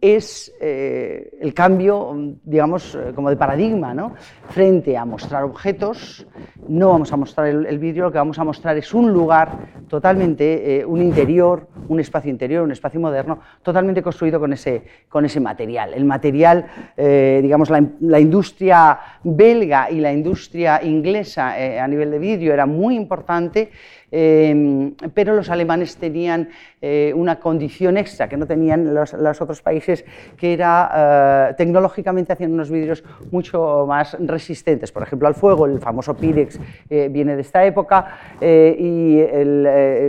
[0.00, 4.14] es el cambio, digamos, como de paradigma, ¿no?
[4.48, 6.26] frente a mostrar objetos,
[6.68, 9.50] no vamos a mostrar el, vidrio, lo que vamos a mostrar es un lugar
[9.88, 15.40] totalmente, un interior, un espacio interior, un espacio moderno, totalmente construido con ese, con ese
[15.40, 15.92] material.
[15.92, 16.64] El material,
[16.96, 18.98] digamos, la, la industria
[19.38, 23.70] belga y la industria inglesa eh, a nivel de vidrio era muy importante,
[24.10, 26.48] em, pero los alemanes tenían
[26.80, 30.04] eh, una condición extra que no tenían los, otros países,
[30.36, 35.78] que era eh, tecnológicamente hacían unos vidrios mucho más resistentes, por ejemplo al fuego, el
[35.80, 39.20] famoso Pirex viene de esta época, y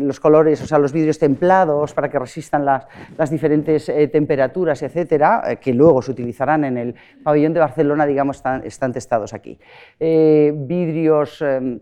[0.02, 5.74] los colores, o sea, los vidrios templados para que resistan las, diferentes temperaturas, etcétera, que
[5.74, 9.60] luego se utilizarán en el pabellón de Barcelona, digamos, están, están testados aquí.
[10.00, 11.80] Eh, vidrios em,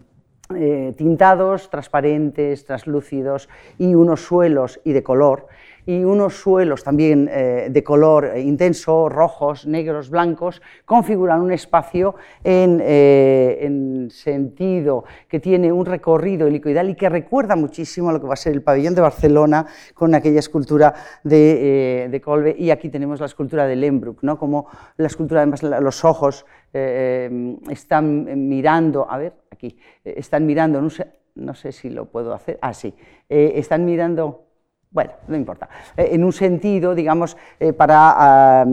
[0.55, 5.47] eh, tintados, transparentes, translúcidos y unos suelos y de color
[5.87, 12.79] y unos suelos también eh, de color intenso, rojos, negros, blancos, configuran un espacio en,
[12.79, 18.33] en, sentido que tiene un recorrido helicoidal y que recuerda muchísimo a lo que va
[18.33, 23.19] a ser el pabellón de Barcelona con aquella escultura de, de Colbe y aquí tenemos
[23.19, 24.37] la escultura de Lembruck, ¿no?
[24.37, 31.07] como la escultura además los ojos están mirando, a ver, aquí, están mirando, no sé,
[31.37, 32.93] no sé si lo puedo hacer, ah, sí,
[33.29, 34.46] eh, están mirando,
[34.89, 38.65] bueno, no importa, eh, en un sentido, digamos, eh, para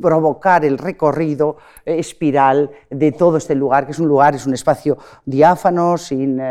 [0.00, 4.98] provocar el recorrido espiral de todo este lugar, que es un lugar, es un espacio
[5.24, 6.42] diáfano, sin, no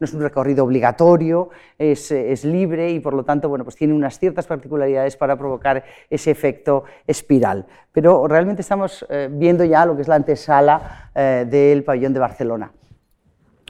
[0.00, 4.18] es un recorrido obligatorio, es, es, libre y por lo tanto, bueno, pues tiene unas
[4.18, 7.66] ciertas particularidades para provocar ese efecto espiral.
[7.92, 12.72] Pero realmente estamos viendo ya lo que es la antesala del pabellón de Barcelona.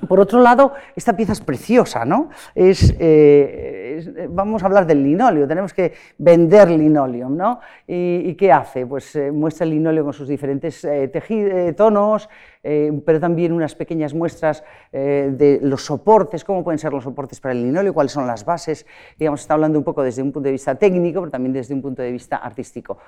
[0.07, 2.31] Por otro lado, esta pieza es preciosa, ¿no?
[2.55, 7.61] Eh, vamos a hablar del linóleo, tenemos que vender linóleo, ¿no?
[7.87, 8.87] ¿Y, qué hace?
[8.87, 12.29] Pues eh, muestra el linóleo con sus diferentes eh, tonos,
[12.63, 17.63] pero también unas pequeñas muestras de los soportes, cómo pueden ser los soportes para el
[17.63, 18.87] linóleo, cuáles son las bases.
[19.19, 21.83] Digamos, está hablando un poco desde un punto de vista técnico, pero también desde un
[21.83, 22.99] punto de vista artístico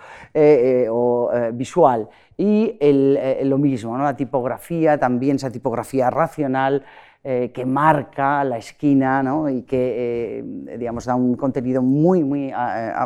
[0.90, 2.08] o visual.
[2.36, 2.78] Y
[3.44, 6.84] lo mismo, la tipografía, también esa tipografía racional,
[7.22, 12.50] eh, que marca la esquina y que eh, digamos, da un contenido muy, muy,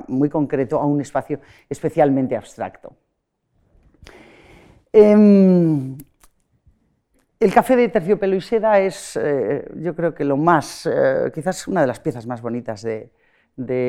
[0.07, 2.95] muy concreto a un espacio especialmente abstracto.
[4.93, 5.99] Em,
[7.45, 10.89] el café de terciopelo y seda es, eh, yo creo que lo más,
[11.35, 13.11] quizás una de las piezas más bonitas de,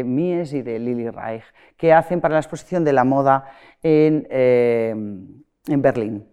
[0.06, 1.44] Mies y de Lili Reich,
[1.76, 3.46] que hacen para la exposición de la moda
[3.82, 6.28] en, en Berlín.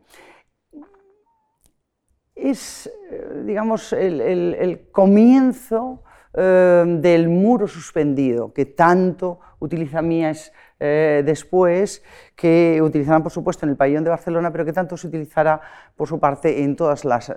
[2.34, 6.02] Es, eh, digamos, el, comienzo
[6.34, 10.52] eh, del muro suspendido que tanto utiliza Mies
[10.84, 12.02] eh, después,
[12.34, 15.60] que utilizarán, por supuesto, en el pabellón de Barcelona, pero que tanto se utilizará,
[15.94, 17.30] por su parte, en todas las,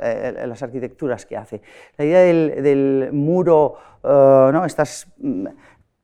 [0.63, 1.61] arquitecturas que hace.
[1.97, 4.65] La idea del, muro, ¿no?
[4.65, 5.45] estos mm,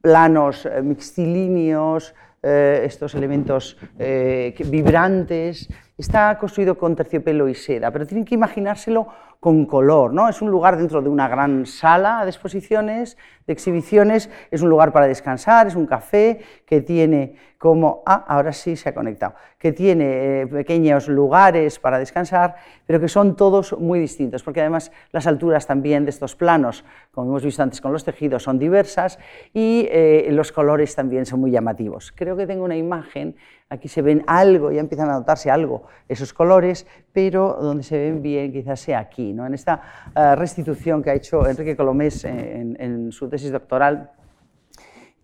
[0.01, 5.69] planos mixtilíneos, estos elementos vibrantes,
[6.01, 9.05] Está construido con terciopelo y seda, pero tienen que imaginárselo
[9.41, 10.13] con color.
[10.13, 10.29] ¿no?
[10.29, 14.93] Es un lugar dentro de una gran sala de exposiciones, de exhibiciones, es un lugar
[14.93, 19.71] para descansar, es un café que tiene como, ah, ahora sí se ha conectado, que
[19.71, 25.25] tiene eh, pequeños lugares para descansar, pero que son todos muy distintos, porque además las
[25.25, 29.17] alturas también de estos planos, como hemos visto antes con los tejidos, son diversas
[29.55, 32.11] y eh, los colores también son muy llamativos.
[32.15, 33.35] Creo que tengo una imagen
[33.71, 38.21] Aquí se ven algo, ya empiezan a notarse algo esos colores, pero donde se ven
[38.21, 39.45] bien quizás sea aquí, ¿no?
[39.45, 39.81] en esta
[40.13, 44.11] eh, restitución que ha hecho Enrique Colomés en, su tesis doctoral,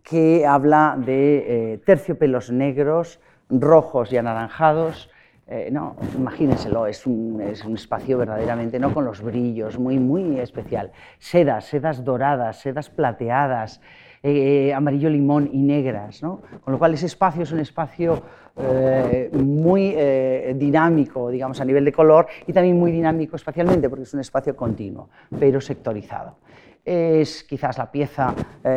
[0.02, 5.10] que habla de eh, terciopelos negros, rojos y anaranjados,
[5.46, 8.94] eh, no, imagínenselo, es un, es un, espacio verdaderamente, ¿no?
[8.94, 10.94] con los brillos, muy, muy especial.
[11.20, 13.82] Sedas, sedas doradas, sedas plateadas,
[14.24, 16.42] eh, amarillo limón y negras, ¿no?
[16.64, 18.22] con lo cual ese espacio es un espacio
[18.58, 24.04] eh, muy eh, dinámico, digamos, a nivel de color y también muy dinámico espacialmente porque
[24.04, 26.38] es un espacio continuo, pero sectorizado.
[26.84, 28.34] Es quizás la pieza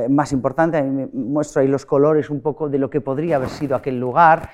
[0.09, 3.77] más importante, me muestro ahí los colores un poco de lo que podría haber sido
[3.77, 4.51] aquel lugar.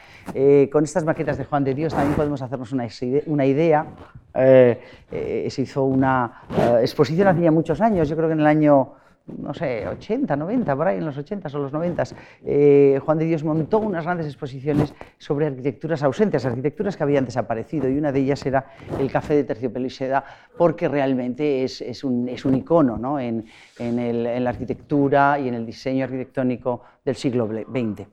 [0.70, 3.86] con estas maquetas de Juan de Dios también podemos hacernos una, idea.
[4.34, 6.42] se hizo una
[6.82, 8.92] exposición hace ya muchos años, yo creo que en el año
[9.26, 12.04] no sé, 80, 90, por ahí en los 80 o los 90,
[12.44, 17.88] eh, Juan de Dios montó unas grandes exposiciones sobre arquitecturas ausentes, arquitecturas que habían desaparecido,
[17.88, 18.66] y una de ellas era
[18.98, 20.24] el café de terciopelo y seda,
[20.56, 23.44] porque realmente es, un, icono en,
[23.78, 28.06] la arquitectura y en el diseño arquitectónico del siglo XX.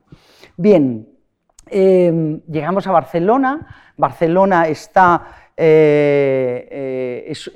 [0.57, 1.07] Bien,
[1.69, 7.51] eh, llegamos a Barcelona, Barcelona está eh, eh, es,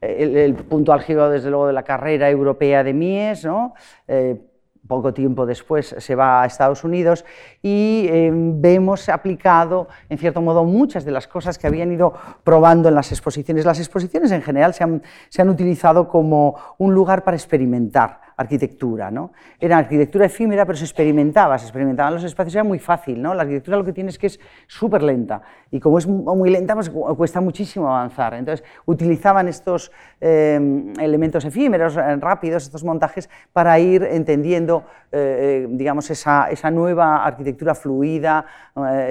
[0.00, 3.74] el, punto álgido, desde luego, de la carrera europea de Mies, ¿no?
[4.06, 4.40] Eh,
[4.86, 7.24] poco tiempo después se va a Estados Unidos
[7.62, 12.12] y vemos aplicado, en cierto modo, muchas de las cosas que habían ido
[12.44, 13.64] probando en las exposiciones.
[13.64, 19.10] Las exposiciones en general se han, se han utilizado como un lugar para experimentar arquitectura.
[19.10, 19.32] ¿no?
[19.60, 23.20] Era arquitectura efímera, pero se experimentaba, se experimentaban los espacios, era muy fácil.
[23.20, 23.34] ¿no?
[23.34, 25.42] La arquitectura lo que tiene es que es súper lenta
[25.74, 28.34] y como es muy lenta, pues cuesta muchísimo avanzar.
[28.34, 30.54] Entonces utilizaban estos eh,
[31.00, 37.74] elementos efímeros, eh, rápidos, estos montajes, para ir entendiendo eh, digamos, esa, esa, nueva arquitectura
[37.74, 38.44] fluida,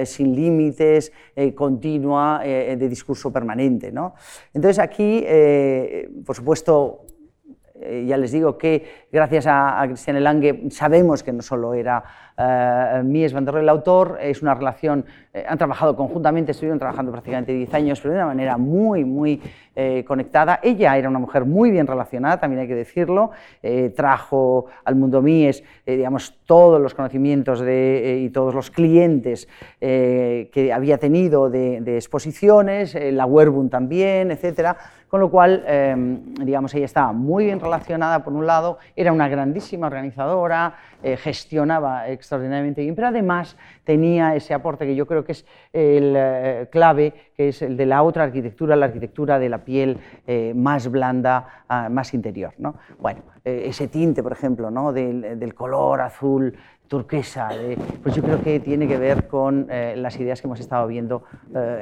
[0.04, 1.12] sin límites,
[1.54, 3.90] continua, de discurso permanente.
[3.90, 4.14] ¿no?
[4.52, 5.24] Entonces aquí,
[6.26, 7.06] por supuesto,
[7.80, 12.04] eh, ya les digo que gracias a, a Cristiane Lange sabemos que no solo era
[12.38, 16.78] uh, Mies van der Rohe el autor, es una relación, eh, han trabajado conjuntamente, estuvieron
[16.78, 19.40] trabajando prácticamente 10 años, pero de una manera muy, muy
[19.76, 20.60] eh, conectada.
[20.62, 23.30] Ella era una mujer muy bien relacionada, también hay que decirlo,
[23.62, 29.48] eh, trajo al mundo Mies, digamos, todos los conocimientos de, y todos los clientes
[29.80, 34.76] que había tenido de, de exposiciones, la Werbun también, etcétera,
[35.14, 39.28] con lo cual, em, digamos, ella estaba muy bien relacionada por un lado, era una
[39.28, 45.30] grandísima organizadora, eh, gestionaba extraordinariamente bien, pero además tenía ese aporte que yo creo que
[45.30, 49.58] es el eh, clave, que es el de la otra arquitectura, la arquitectura de la
[49.58, 52.52] piel eh, más blanda, ah, más interior.
[52.58, 52.74] ¿no?
[52.98, 54.92] Bueno, ese tinte, por ejemplo, ¿no?
[54.92, 56.56] del, del color azul
[56.88, 57.50] turquesa,
[58.02, 61.22] pues yo creo que tiene que ver con las ideas que hemos estado viendo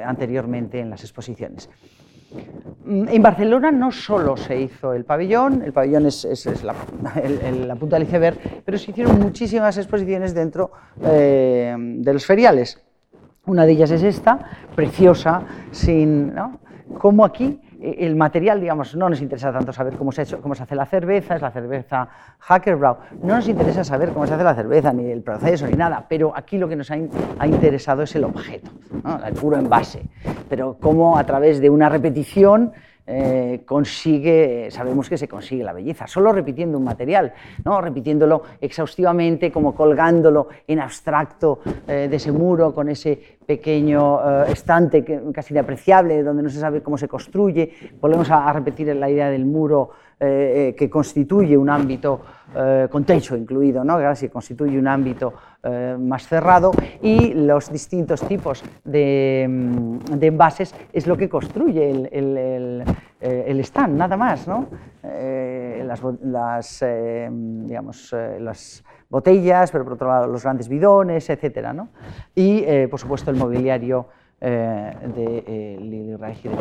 [0.05, 1.69] anteriormente en las exposiciones.
[2.85, 6.73] Mm, en Barcelona no solo se hizo el pabellón, el pabellón es, la,
[7.75, 10.71] punta del iceberg, pero se hicieron muchísimas exposiciones dentro
[11.03, 12.81] eh, de los feriales.
[13.45, 14.39] Una de ellas es esta,
[14.75, 16.59] preciosa, sin, ¿no?
[16.97, 20.55] como aquí el material, digamos, no nos interesa tanto saber cómo se, ha hecho, cómo
[20.55, 22.07] se hace la cerveza, es la cerveza
[22.39, 26.05] Hackerbrow, no nos interesa saber cómo se hace la cerveza, ni el proceso, ni nada,
[26.07, 26.97] pero aquí lo que nos ha,
[27.45, 28.71] interesado es el objeto,
[29.25, 30.05] el puro envase,
[30.49, 32.71] pero cómo a través de una repetición
[33.05, 37.33] eh, consigue, sabemos que se consigue la belleza, solo repitiendo un material,
[37.65, 37.81] ¿no?
[37.81, 45.03] repitiéndolo exhaustivamente, como colgándolo en abstracto eh, de ese muro con ese pequeño eh, estante
[45.03, 47.73] que, casi inapreciable, donde no se sabe cómo se construye.
[47.99, 52.21] Volvemos a, repetir la idea del muro que constituye un ámbito,
[52.89, 53.97] con techo incluido, ¿no?
[53.97, 55.33] que constituye un ámbito
[55.97, 62.83] más cerrado, y los distintos tipos de, mm, de envases es lo que construye el
[63.25, 64.67] eh, el stand, nada más, ¿no?
[65.01, 65.87] Eh,
[66.23, 71.87] las, eh, digamos, las botellas, pero por otro lado los grandes bidones, etcétera, ¿no?
[72.35, 74.07] Y, por supuesto, el mobiliario
[74.41, 76.57] de Lili y de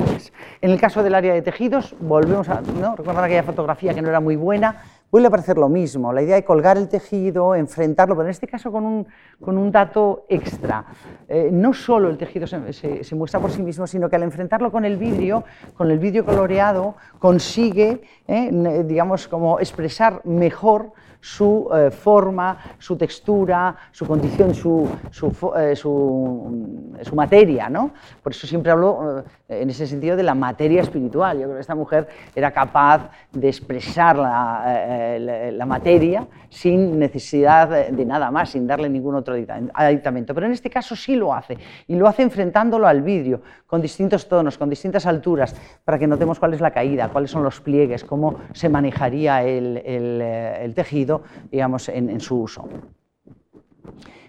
[0.60, 2.94] En el caso del área de tejidos, volvemos a ¿no?
[2.94, 6.36] recordar aquella fotografía que no era muy buena, vuelve a aparecer lo mismo, la idea
[6.36, 9.06] de colgar el tejido, enfrentarlo, pero en este caso con un,
[9.42, 10.86] con un dato extra.
[11.28, 14.86] Eh, no solo el tejido se, muestra por sí mismo, sino que al enfrentarlo con
[14.86, 15.44] el vidrio,
[15.76, 20.92] con el vidrio coloreado, consigue, eh, digamos, como expresar mejor
[21.22, 27.68] su eh, forma, su textura, su condición, su, su, eh, su, materia.
[27.68, 27.92] ¿no?
[28.20, 31.38] Por eso siempre hablo eh, en ese sentido de la materia espiritual.
[31.38, 35.16] Yo creo que esta mujer era capaz de expresar la,
[35.52, 39.36] la, materia sin necesidad de nada más, sin darle ningún otro
[39.74, 40.34] aditamento.
[40.34, 41.56] Pero en este caso sí lo hace,
[41.86, 45.54] y lo hace enfrentándolo al vidrio, con distintos tonos, con distintas alturas,
[45.84, 49.76] para que notemos cuál es la caída, cuáles son los pliegues, cómo se manejaría el,
[49.86, 51.11] el tejido
[51.50, 52.68] digamos, en, su uso.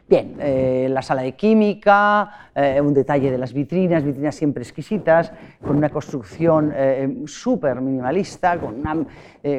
[0.08, 5.32] Bien, eh, la sala de química, eh, un detalle de las vitrinas, vitrinas siempre exquisitas,
[5.66, 9.06] con una construcción eh, súper minimalista, con una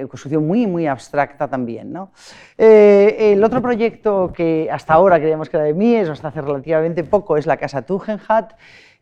[0.08, 1.94] construcción muy, muy abstracta también.
[2.56, 7.04] el otro proyecto que hasta ahora creíamos que era de Mies, o hasta hace relativamente
[7.04, 8.52] poco, es la Casa Tugendhat,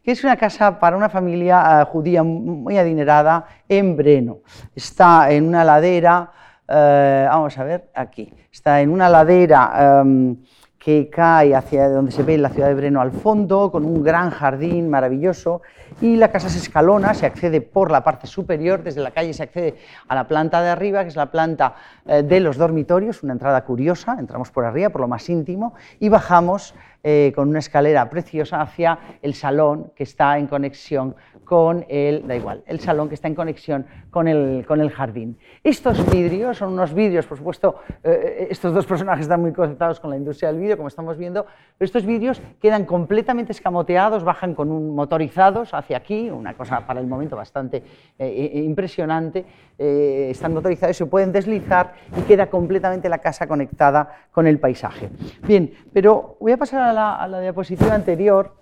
[0.03, 4.39] que es una casa para una familia judía muy adinerada en Breno.
[4.75, 6.33] Está en una ladera
[6.69, 10.37] eh, vamos a ver, aquí, está en una ladera em,
[10.83, 14.31] que cae hacia donde se ve la ciudad de Breno al fondo, con un gran
[14.31, 15.63] jardín maravilloso,
[16.01, 19.45] y la casa se escalona, se accede por la parte superior, desde la calle se
[19.45, 19.77] accede
[20.09, 23.65] a la planta de arriba, que es la planta eh, de los dormitorios, una entrada
[23.65, 28.61] curiosa, entramos por arriba, por lo más íntimo, y bajamos eh, con una escalera preciosa
[28.61, 33.29] hacia el salón que está en conexión con el, da igual, el salón que está
[33.29, 35.37] en conexión con el, con el jardín.
[35.65, 40.11] Estos vidrios son unos vidrios, por supuesto, eh, estos dos personajes están muy conectados con
[40.11, 41.45] la industria del vídeo, como estamos viendo,
[41.77, 47.01] pero estos vidrios quedan completamente escamoteados, bajan con un motorizados hacia aquí, una cosa para
[47.01, 47.83] el momento bastante
[48.17, 49.45] eh, impresionante,
[49.77, 55.11] están motorizados, se pueden deslizar y queda completamente la casa conectada con el paisaje.
[55.45, 58.55] Bien, pero voy a pasar a a la, diapositiva anterior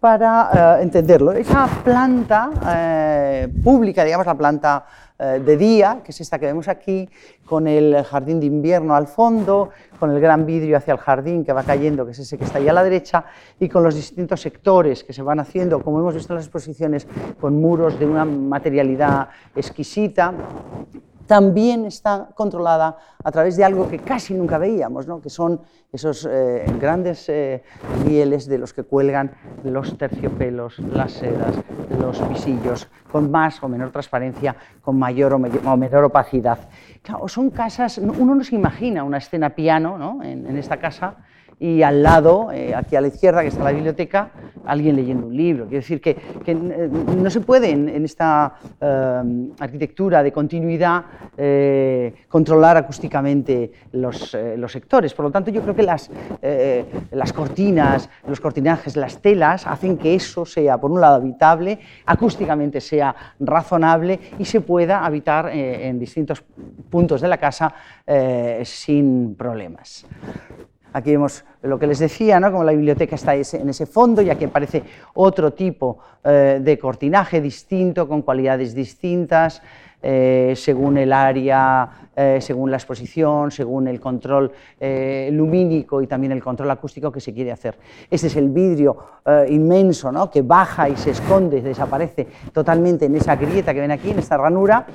[0.00, 1.32] para eh, entenderlo.
[1.32, 4.86] Esa planta eh, pública, digamos la planta
[5.18, 7.08] eh, de día, que es esta que vemos aquí,
[7.44, 11.52] con el jardín de invierno al fondo, con el gran vidrio hacia el jardín que
[11.52, 13.24] va cayendo, que es ese que está ahí a la derecha,
[13.58, 17.08] y con los distintos sectores que se van haciendo, como hemos visto en las exposiciones,
[17.40, 20.32] con muros de una materialidad exquisita,
[21.28, 25.20] también está controlada a través de algo que casi nunca veíamos, ¿no?
[25.20, 25.60] que son
[25.92, 27.62] esos eh, grandes eh,
[28.04, 31.54] rieles de los que cuelgan los terciopelos, las sedas,
[32.00, 35.38] los visillos, con más o menor transparencia, con mayor o,
[35.76, 36.58] menor opacidad.
[37.02, 40.22] Claro, son casas, uno no se imagina una escena piano ¿no?
[40.24, 41.16] en esta casa,
[41.60, 44.30] y al lado, eh, aquí a la izquierda, que está la biblioteca,
[44.64, 45.64] alguien leyendo un libro.
[45.64, 51.04] Quiero decir que, eh, no se puede en, esta eh, arquitectura de continuidad
[52.28, 55.14] controlar acústicamente los, los, sectores.
[55.14, 56.10] Por lo tanto, yo creo que las,
[57.12, 62.80] las cortinas, los cortinajes, las telas hacen que eso sea, por un lado, habitable, acústicamente
[62.80, 66.42] sea razonable y se pueda habitar en distintos
[66.90, 67.72] puntos de la casa
[68.64, 70.04] sin problemas.
[70.92, 72.50] Aquí vemos lo que les decía, ¿no?
[72.50, 74.82] como la biblioteca está en ese fondo y aquí aparece
[75.14, 79.62] otro tipo eh, de cortinaje distinto, con cualidades distintas,
[80.00, 84.50] eh, según el área, eh, según la exposición, según el control
[85.30, 87.76] lumínico y también el control acústico que se quiere hacer.
[88.10, 88.96] Este es el vidrio
[89.48, 90.30] inmenso ¿no?
[90.30, 94.36] que baja y se esconde, desaparece totalmente en esa grieta que ven aquí, en esta
[94.36, 94.86] ranura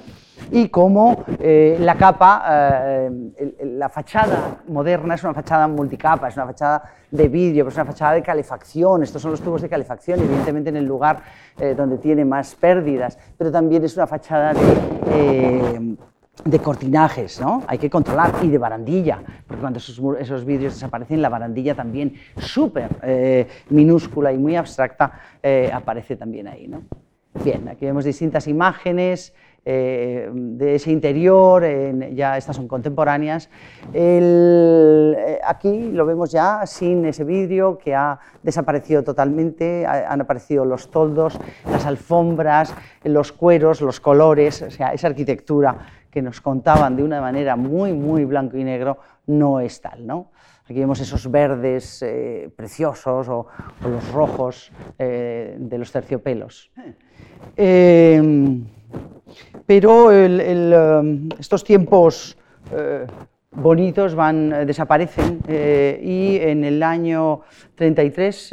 [0.52, 6.48] y cómo eh, la capa, eh, la fachada moderna es una fachada multicapa, es una
[6.48, 10.70] fachada de vidrio, es una fachada de calefacción, estos son los tubos de calefacción, evidentemente
[10.70, 11.22] en el lugar
[11.60, 15.98] eh, donde tiene más pérdidas, pero también es una fachada de,
[16.62, 17.64] cortinajes, ¿no?
[17.68, 23.48] Hay que controlar, y de barandilla, porque cuando esos, vidrios desaparecen, la barandilla también súper
[23.70, 25.12] minúscula y muy abstracta
[25.74, 26.84] aparece también ahí, ¿no?
[27.44, 29.34] Bien, aquí vemos distintas imágenes,
[29.66, 31.64] eh, de ese interior,
[32.14, 33.50] ya estas son contemporáneas.
[33.94, 40.92] Eh, aquí lo vemos ya sin ese vidrio que ha desaparecido totalmente, han aparecido los
[40.92, 41.40] toldos,
[41.70, 45.78] las alfombras, los cueros, los colores, o sea, esa arquitectura
[46.12, 48.98] que nos contaban de una manera muy, muy blanco y negro
[49.28, 50.32] no es tal, ¿no?
[50.66, 53.48] Aquí vemos esos verdes eh, preciosos o,
[53.82, 56.72] los rojos de los terciopelos.
[59.66, 62.38] Pero um, estos tiempos
[62.72, 63.06] eh,
[63.52, 67.42] bonitos van, eh, desaparecen eh, y en el año
[67.76, 68.50] 33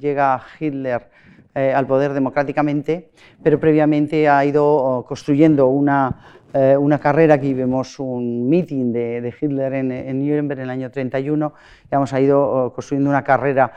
[0.00, 1.10] llega Hitler
[1.54, 3.10] al poder democráticamente,
[3.40, 6.40] pero previamente ha ido oh, construyendo una,
[6.80, 11.54] una carrera, aquí vemos un meeting de, Hitler en, Nuremberg en el año 31,
[11.84, 13.72] digamos, ha ido oh, construyendo una carrera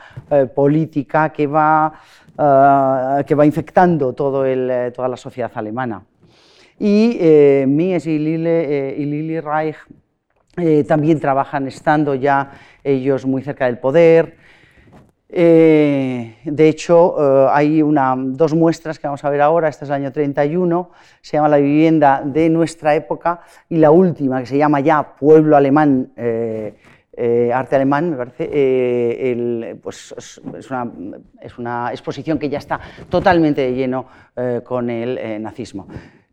[0.56, 1.92] política que va,
[2.38, 6.02] que va infectando todo el, toda la sociedad alemana
[6.78, 9.76] y eh, Mies y Lille, eh, y Reich
[10.56, 14.36] eh, también trabajan estando ya ellos muy cerca del poder.
[15.28, 17.82] de hecho, hay
[18.28, 21.58] dos muestras que vamos a ver ahora, esta es el año 31, se llama La
[21.58, 26.12] vivienda de nuestra época, y la última, que se llama ya Pueblo Alemán,
[27.52, 30.70] arte alemán, me parece, pues es,
[31.58, 34.06] una, exposición que ya está totalmente de lleno
[34.64, 35.86] con el nazismo.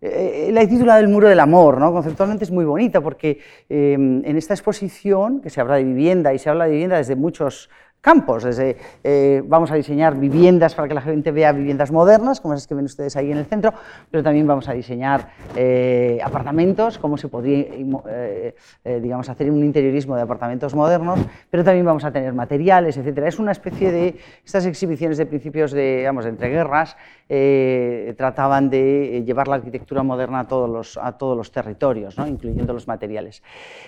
[0.07, 1.91] Eh, la titula del muro del amor, ¿no?
[1.91, 6.37] conceptualmente es muy bonita porque eh, en esta exposición, que se habla de vivienda y
[6.37, 7.71] se habla de vivienda desde muchos
[8.05, 12.53] campos, desde eh, vamos a diseñar viviendas para que la gente vea viviendas modernas, como
[12.53, 13.73] esas que ven ustedes ahí en el centro,
[14.11, 17.65] pero también vamos a diseñar eh, apartamentos, como se podría,
[18.07, 18.53] eh,
[19.01, 23.27] digamos, hacer un interiorismo de apartamentos modernos, pero también vamos a tener materiales, etcétera.
[23.27, 26.97] Es una especie de, estas exhibiciones de principios de, digamos, de entreguerras,
[27.27, 32.27] trataban de llevar la arquitectura moderna a todos los, a todos los territorios, ¿no?
[32.27, 33.41] incluyendo los materiales.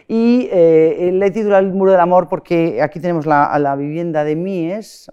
[0.07, 4.35] Y le he titulado El muro del amor porque aquí tenemos la, la vivienda de
[4.35, 5.11] Mies,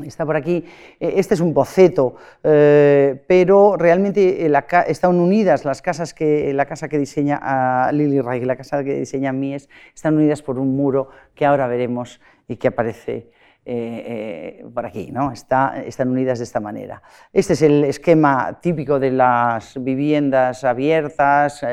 [0.00, 0.64] está por aquí,
[1.00, 4.50] e, este es un boceto, eh, pero realmente
[4.86, 8.82] están unidas las casas que, la casa que diseña a Lily Reich y la casa
[8.82, 13.30] que diseña Mies, están unidas por un muro que ahora veremos y que aparece
[13.64, 15.32] eh, eh, por aquí, ¿no?
[15.32, 17.02] Está, están unidas de esta manera.
[17.32, 21.64] Este es el esquema típico de las viviendas abiertas,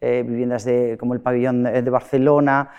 [0.00, 2.70] viviendas de, como el pabellón de Barcelona,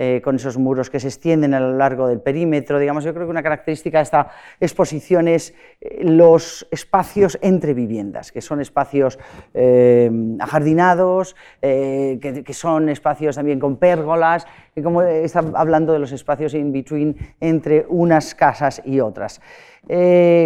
[0.00, 2.78] eh, con esos muros que se extienden a lo largo del perímetro.
[2.78, 4.30] Digamos, yo creo que una característica de esta
[4.60, 9.18] exposición es eh, los espacios entre viviendas, que son espacios
[9.54, 14.46] eh, ajardinados, que, son espacios también con pérgolas,
[14.76, 19.40] y como está hablando de los espacios in between entre unas casas y otras.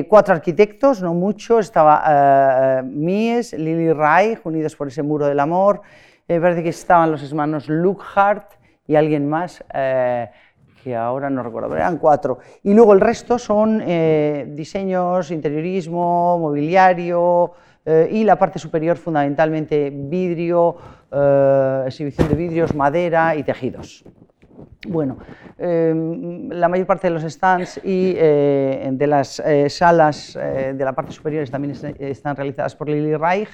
[0.08, 5.82] cuatro arquitectos, no mucho, estaba Mies, Lily Reich, unidos por ese muro del amor,
[6.26, 8.61] me parece que estaban los hermanos Luckhart,
[8.92, 10.28] y alguien más eh,
[10.82, 12.38] que ahora no recuerdo, eran cuatro.
[12.62, 17.52] Y luego el resto son eh, diseños, interiorismo, mobiliario,
[17.84, 20.76] y la parte superior fundamentalmente vidrio,
[21.84, 24.04] exhibición de vidrios, madera y tejidos.
[24.88, 25.18] Bueno,
[25.58, 30.84] em, la mayor parte de los stands y eh, de las eh, salas eh, de
[30.84, 33.48] la parte superior también están realizadas por Lili Reich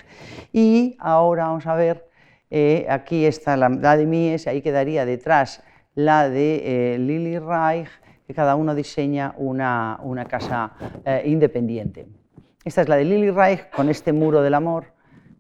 [0.53, 2.07] y ahora vamos a ver,
[2.88, 5.62] aquí está la, de Mies ahí quedaría detrás
[5.94, 7.88] la de Lili Reich,
[8.26, 10.72] que cada uno diseña una, una casa
[11.24, 12.07] independiente.
[12.64, 14.92] Esta es la de Lili Reich con este muro del amor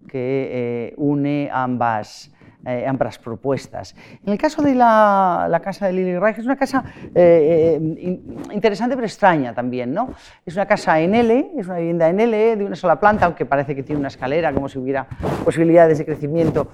[0.08, 2.32] que une ambas,
[2.66, 2.92] eh,
[3.22, 3.94] propuestas.
[4.24, 6.84] En el caso de la, casa de Lili Reich, es una casa
[7.14, 8.20] eh, eh,
[8.52, 9.94] interesante pero extraña también.
[9.94, 10.10] ¿no?
[10.44, 13.46] Es una casa en L, es una vivienda en L de una sola planta, aunque
[13.46, 15.06] parece que tiene una escalera, como si hubiera
[15.44, 16.68] posibilidades de crecimiento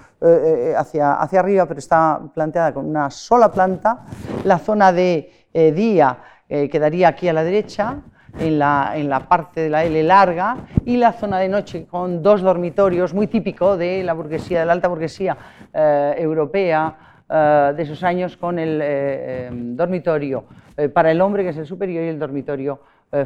[0.77, 4.07] hacia, hacia arriba, pero está planteada con una sola planta.
[4.45, 6.19] La zona de día
[6.49, 8.03] quedaría aquí a la derecha,
[8.39, 13.15] en la, parte de la L larga y la zona de noche con dos dormitorios,
[13.15, 15.37] muy típico de la burguesía, de la alta burguesía
[15.73, 16.97] eh, europea
[17.29, 20.45] eh, de esos años, con el eh, dormitorio
[20.93, 22.81] para el hombre, que es el superior, y el dormitorio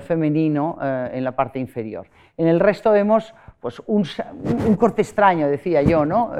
[0.06, 2.06] femenino en la parte inferior.
[2.36, 4.04] En el resto vemos pues, un,
[4.76, 6.32] corte extraño, decía yo, ¿no?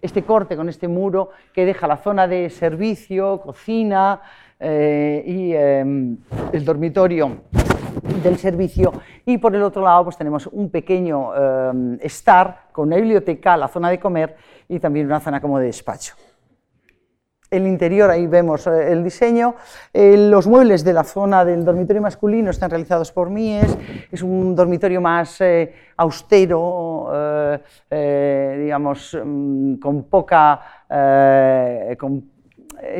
[0.00, 4.22] este corte con este muro que deja la zona de servicio, cocina
[4.58, 7.42] y el dormitorio
[8.22, 8.92] del servicio
[9.24, 13.68] y por el otro lado pues tenemos un pequeño eh, estar con una biblioteca, la
[13.68, 14.36] zona de comer
[14.68, 16.14] y también una zona como de despacho.
[17.50, 19.54] El interior, ahí vemos eh, el diseño.
[19.92, 23.76] Eh, los muebles de la zona del dormitorio masculino están realizados por Mies.
[24.10, 25.38] Es un dormitorio más
[25.96, 27.10] austero,
[27.90, 30.60] digamos, mm, con poca...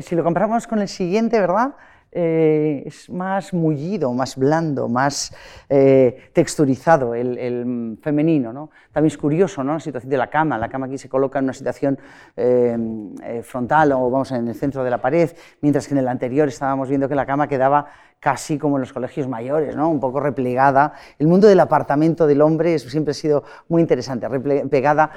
[0.01, 1.75] si lo comparamos con el siguiente, ¿verdad?
[2.17, 5.35] Eh, es más mullido, más blando, más
[5.69, 8.53] eh, texturizado el, femenino.
[8.53, 8.71] ¿no?
[8.93, 9.73] También es curioso ¿no?
[9.73, 10.57] la situación de la cama.
[10.57, 11.99] La cama aquí se coloca en una situación
[12.37, 15.29] eh, frontal o vamos en el centro de la pared,
[15.61, 17.87] mientras que en el anterior estábamos viendo que la cama quedaba
[18.21, 19.89] casi como en los colegios mayores, ¿no?
[19.89, 20.93] un poco replegada.
[21.19, 24.29] El mundo del apartamento del hombre siempre ha sido muy interesante,
[24.71, 25.11] pegada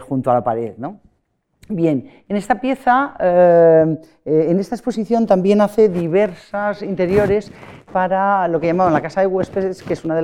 [0.00, 0.74] junto a la pared.
[0.76, 0.98] ¿no?
[1.74, 3.96] Bien, en esta pieza, eh,
[4.26, 7.50] eh, en esta exposición también hace diversas interiores
[7.90, 10.22] para lo que llamaban la casa de huéspedes, que es uno de,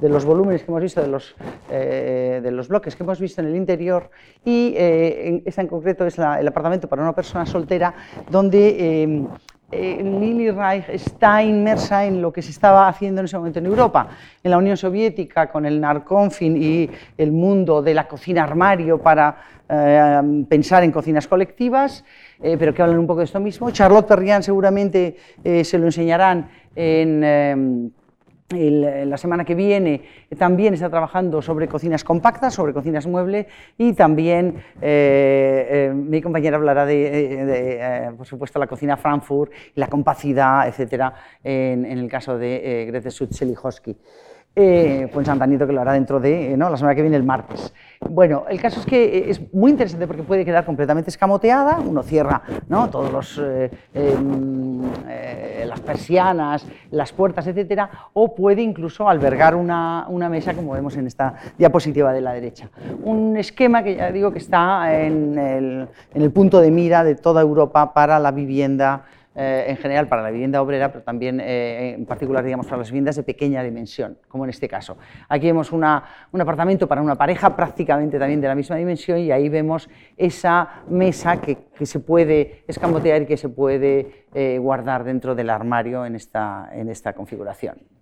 [0.00, 1.36] de los volúmenes que hemos visto, de los,
[1.70, 4.10] eh, de los bloques que hemos visto en el interior,
[4.44, 7.94] y esta en concreto es el apartamento para una persona soltera,
[8.28, 9.28] donde
[9.72, 14.08] Lili Reich está inmersa en lo que se estaba haciendo en ese momento en Europa,
[14.42, 19.36] en la Unión Soviética, con el Narconfin y el mundo de la cocina armario para
[19.72, 22.04] eh, pensar en cocinas colectivas,
[22.42, 23.70] eh, pero que hablan un poco de esto mismo.
[23.70, 27.92] Charlotte Perriand seguramente eh, se lo enseñarán en...
[28.50, 30.02] la semana que viene
[30.36, 33.46] también está trabajando sobre cocinas compactas, sobre cocinas muebles
[33.78, 34.56] y también
[36.10, 41.14] mi compañera hablará de, por supuesto, la cocina Frankfurt, la compacidad, etcétera,
[41.44, 43.96] en, el caso de Grete Sutzelichowski
[44.56, 46.68] eh, pues Santanito que lo hará dentro de ¿no?
[46.70, 47.72] la semana que viene, el martes.
[48.08, 52.02] Bueno, el caso es que eh, es muy interesante porque puede quedar completamente escamoteada, uno
[52.02, 60.06] cierra los, eh, em, eh, las persianas, las puertas, etcétera, o puede incluso albergar una,
[60.30, 62.70] mesa como vemos en esta diapositiva de la derecha.
[63.04, 67.92] Un esquema que ya digo que está en el punto de mira de toda Europa
[67.92, 69.04] para la vivienda
[69.36, 72.90] eh, en general para la vivienda obrera, pero también eh, en particular digamos, para las
[72.90, 74.96] viviendas de pequeña dimensión, como en este caso.
[75.28, 79.48] Aquí vemos un apartamento para una pareja prácticamente también de la misma dimensión y ahí
[79.48, 85.48] vemos esa mesa que, se puede escamotear y que se puede eh, guardar dentro del
[85.50, 87.99] armario en esta, en esta configuración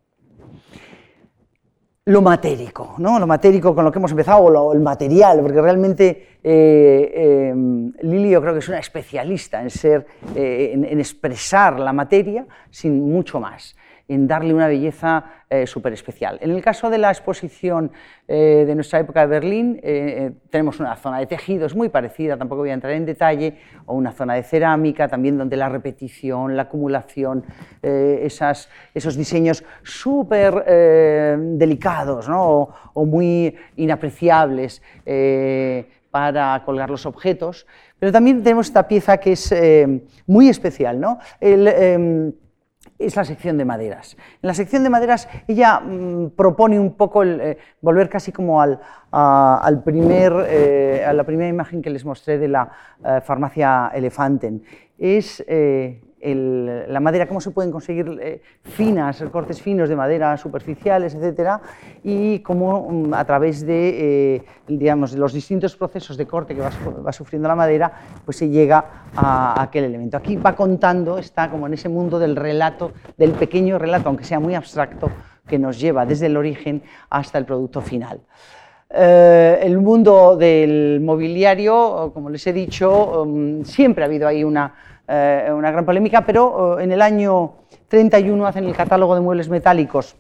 [2.09, 3.19] lo matérico, ¿no?
[3.19, 8.31] lo matérico con lo que hemos empezado, o el material, porque realmente eh, em, Lili
[8.31, 13.39] yo creo que es una especialista en, ser, eh, en expresar la materia sin mucho
[13.41, 13.77] más
[14.09, 16.39] en darle una belleza eh, súper especial.
[16.41, 17.93] En el caso de la exposición
[18.27, 22.63] eh, de nuestra época de Berlín, eh, tenemos una zona de tejidos muy parecida, tampoco
[22.63, 26.63] voy a entrar en detalle, o una zona de cerámica, también donde la repetición, la
[26.63, 27.45] acumulación,
[27.83, 30.65] esas, esos diseños súper
[31.57, 32.69] delicados ¿no?
[32.95, 34.83] o, muy inapreciables
[36.11, 37.67] para colgar los objetos,
[37.99, 39.55] pero también tenemos esta pieza que es
[40.27, 41.01] muy especial.
[41.01, 41.19] ¿no?
[41.41, 42.35] El,
[42.99, 44.17] es la sección de maderas.
[44.43, 48.61] En la sección de maderas ella mm, propone un poco el, eh, volver casi como
[48.61, 48.81] al,
[49.11, 52.71] al primer, eh, a la primera imagen que les mostré de la
[53.05, 54.63] eh, farmacia Elefanten.
[54.99, 55.45] Es
[56.21, 61.61] la madera, cómo se pueden conseguir eh, finas, cortes finos de madera superficiales, etcétera,
[62.03, 67.13] y cómo mm, a través de, eh, digamos, los distintos procesos de corte que va,
[67.13, 67.93] sufriendo la madera,
[68.25, 70.17] pues se llega a, aquel elemento.
[70.17, 74.41] Aquí va contando, está como en ese mundo del relato, del pequeño relato, aunque sea
[74.41, 75.11] muy abstracto,
[75.47, 78.21] que nos lleva desde el origen hasta el producto final.
[78.91, 84.75] Eh, el mundo del mobiliario, como les he dicho, mm, siempre ha habido ahí una
[85.11, 87.55] eh, una gran polémica, pero eh, en el año
[87.89, 90.17] 31 hacen el catálogo de muebles metálicos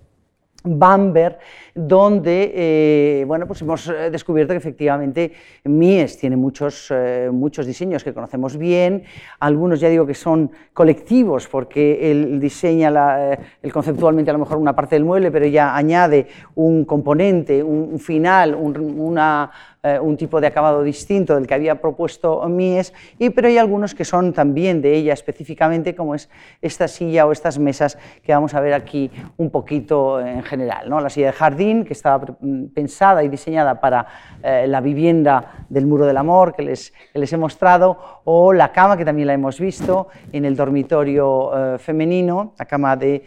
[0.64, 1.38] Bamber,
[1.74, 5.32] donde eh, bueno, pues hemos descubierto que efectivamente
[5.64, 6.92] Mies tiene muchos,
[7.30, 9.04] muchos diseños que conocemos bien,
[9.38, 13.38] algunos ya digo que son colectivos porque él diseña la,
[13.72, 16.26] conceptualmente a lo mejor una parte del mueble, pero ya añade
[16.56, 19.50] un componente, un, final, una
[19.84, 23.94] eh, un tipo de acabado distinto del que había propuesto Mies, y, pero hay algunos
[23.94, 26.28] que son también de ella específicamente, como es
[26.60, 30.90] esta silla o estas mesas que vamos a ver aquí un poquito en general.
[30.90, 31.00] ¿no?
[31.00, 32.26] La silla de jardín, que estaba
[32.74, 34.06] pensada y diseñada para
[34.42, 38.96] eh, la vivienda del Muro del Amor, que les, les, he mostrado, o la cama,
[38.96, 43.22] que también la hemos visto en el dormitorio eh, femenino, la cama de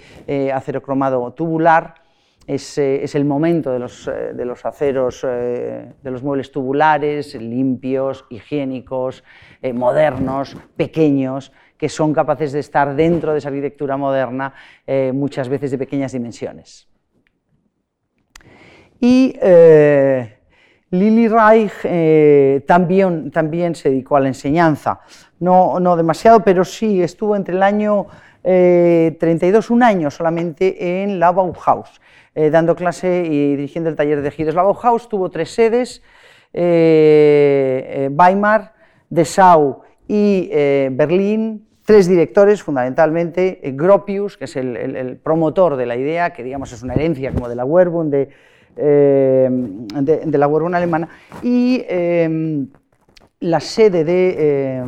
[0.54, 2.01] acero cromado tubular,
[2.48, 8.26] es, el momento de los, eh, de los aceros, eh, de los muebles tubulares, limpios,
[8.30, 9.24] higiénicos,
[9.62, 14.54] eh, modernos, pequeños, que son capaces de estar dentro de esa arquitectura moderna,
[15.14, 16.88] muchas veces de pequeñas dimensiones.
[19.00, 19.34] Y
[20.92, 25.00] Lili Reich también, también se dedicó a la enseñanza,
[25.40, 28.06] no, no demasiado, pero sí estuvo entre el año
[28.44, 32.02] 32, un año solamente en la Bauhaus
[32.34, 34.56] eh, dando clase y dirigiendo el taller de tejidos.
[34.56, 36.02] La Bauhaus tuvo tres sedes,
[36.54, 38.74] eh, eh, Weimar,
[39.10, 40.50] Dessau y
[40.92, 46.84] Berlín, tres directores fundamentalmente, Gropius, que es el, promotor de la idea, que digamos es
[46.84, 48.30] una herencia como de la Werbung, de,
[48.76, 51.10] de, la Werbung alemana,
[51.44, 51.86] y
[53.42, 54.84] la sede de,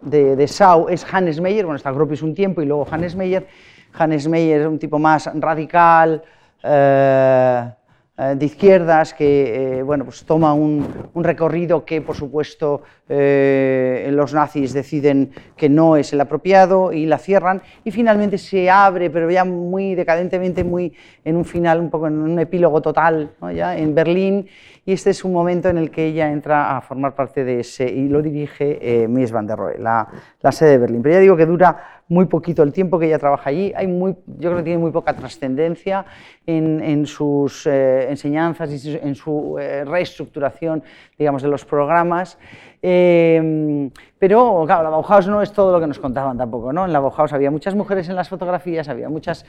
[0.00, 3.46] de, Dessau es Hannes Meyer, bueno, está Gropius un tiempo y luego Hannes Meyer,
[3.94, 6.22] Hannes Meyer es un tipo más radical,
[6.62, 7.70] eh,
[8.16, 15.30] de izquierdas que eh, bueno, pues toma un, recorrido que, por supuesto, los nazis deciden
[15.56, 19.94] que no es el apropiado y la cierran, y finalmente se abre, pero ya muy
[19.94, 20.92] decadentemente, muy
[21.24, 24.48] en un final, un poco en un epílogo total, ya en Berlín,
[24.84, 27.88] y este es un momento en el que ella entra a formar parte de ese,
[27.88, 30.08] y lo dirige Mies van der Rohe, la,
[30.40, 31.02] la sede de Berlín.
[31.02, 34.14] Pero ya digo que dura muy poquito el tiempo que ella trabaja allí, hay muy,
[34.26, 36.04] yo creo que tiene muy poca trascendencia
[36.46, 40.84] en, sus eh, enseñanzas y en su eh, reestructuración,
[41.18, 42.38] digamos, de los programas.
[42.80, 46.84] Eh, pero, claro, la Bauhaus no es todo lo que nos contaban tampoco, ¿no?
[46.84, 49.44] En la Bauhaus había muchas mujeres en las fotografías, había muchas,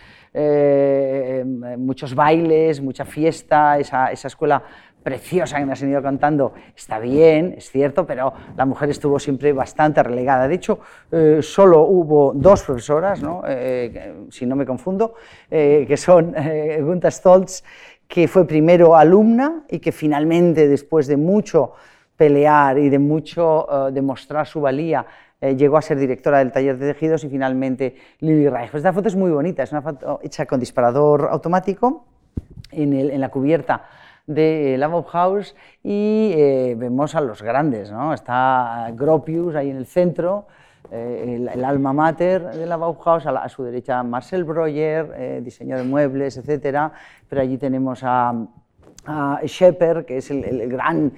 [1.78, 4.64] muchos bailes, mucha fiesta, esa, esa escuela
[5.08, 9.54] preciosa que me has venido contando está bien, es cierto, pero la mujer estuvo siempre
[9.54, 10.50] bastante relegada.
[10.50, 10.80] De hecho,
[11.12, 13.42] eh, solo hubo dos profesoras, ¿no?
[13.48, 15.16] Eh, si no me confundo,
[15.50, 16.36] eh, que son
[16.82, 17.64] Gunther Stoltz,
[18.06, 21.72] que fue primero alumna y que finalmente, después de mucho
[22.18, 25.06] pelear y de mucho demostrar su valía,
[25.40, 28.74] llegó a ser directora del taller de tejidos y finalmente Lili Reich.
[28.74, 32.06] Esta foto es muy bonita, es una foto hecha con disparador automático
[32.72, 33.84] en la cubierta
[34.28, 38.14] de la Bauhaus y eh, vemos a los grandes, ¿no?
[38.14, 40.48] Está Gropius ahí en el centro,
[40.92, 45.84] eh, el, alma mater de la Bauhaus, a, su derecha Marcel Breuer, eh, diseño de
[45.84, 46.92] muebles, etcétera,
[47.30, 48.34] pero allí tenemos a,
[49.06, 51.14] a Shepard, que es el, gran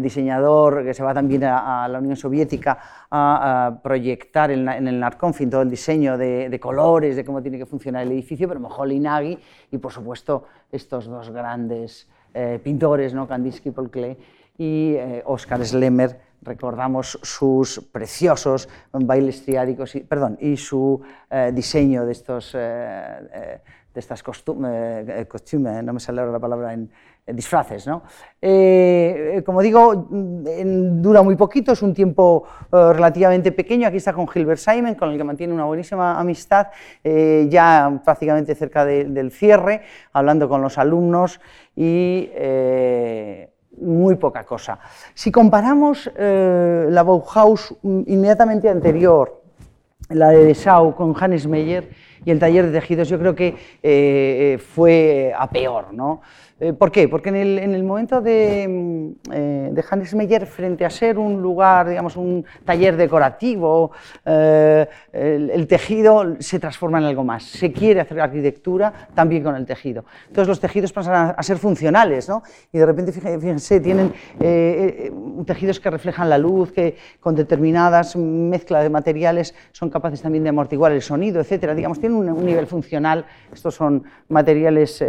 [0.00, 2.78] diseñador que se va también a, la Unión Soviética
[3.10, 8.02] a, proyectar en, el Narconfin todo el diseño de, colores, de cómo tiene que funcionar
[8.02, 9.36] el edificio, pero Moholy Nagy
[9.72, 13.26] y por supuesto estos dos grandes eh, pintores, ¿no?
[13.26, 13.90] Kandinsky, Paul
[14.58, 22.04] y eh, Oscar Schlemmer, recordamos sus preciosos bailes triádicos y, perdón, y su eh, diseño
[22.04, 26.90] de estos de estas costumes, no me sale la palabra en,
[27.26, 27.86] disfraces.
[27.86, 28.02] ¿no?
[29.44, 33.86] como digo, mm, dura muy poquito, es un tiempo relativamente pequeño.
[33.86, 36.68] Aquí está con Gilbert Simon, con el que mantiene una buenísima amistad,
[37.04, 41.40] ya prácticamente cerca del cierre, hablando con los alumnos
[41.76, 43.50] y eh,
[43.80, 44.78] muy poca cosa.
[45.14, 49.42] Si comparamos eh, la Bauhaus inmediatamente anterior,
[50.10, 51.88] la de Dessau con Hannes Meyer
[52.24, 55.92] y el taller de tejidos, yo creo que eh, fue a peor.
[55.92, 56.20] ¿no?
[56.62, 57.08] Eh, ¿Por qué?
[57.08, 61.88] Porque en el, momento de, mm, eh, de, Hannes Meyer, frente a ser un lugar,
[61.88, 63.90] digamos, un taller decorativo,
[64.24, 67.42] eh, el, tejido se transforma en algo más.
[67.42, 70.04] Se quiere hacer arquitectura también con el tejido.
[70.28, 72.44] Entonces los tejidos pasan a, ser funcionales, ¿no?
[72.72, 74.12] Y de repente, fíjense, tienen
[75.44, 80.50] tejidos que reflejan la luz, que con determinadas mezclas de materiales son capaces también de
[80.50, 81.74] amortiguar el sonido, etcétera.
[81.74, 83.24] Digamos, un, un nivel funcional.
[83.52, 85.04] Estos son materiales,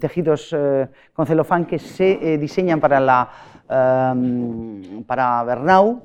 [0.00, 0.54] tejidos
[1.12, 3.28] con celofán que se eh, diseñan para, la,
[3.68, 6.02] em, para Bernau.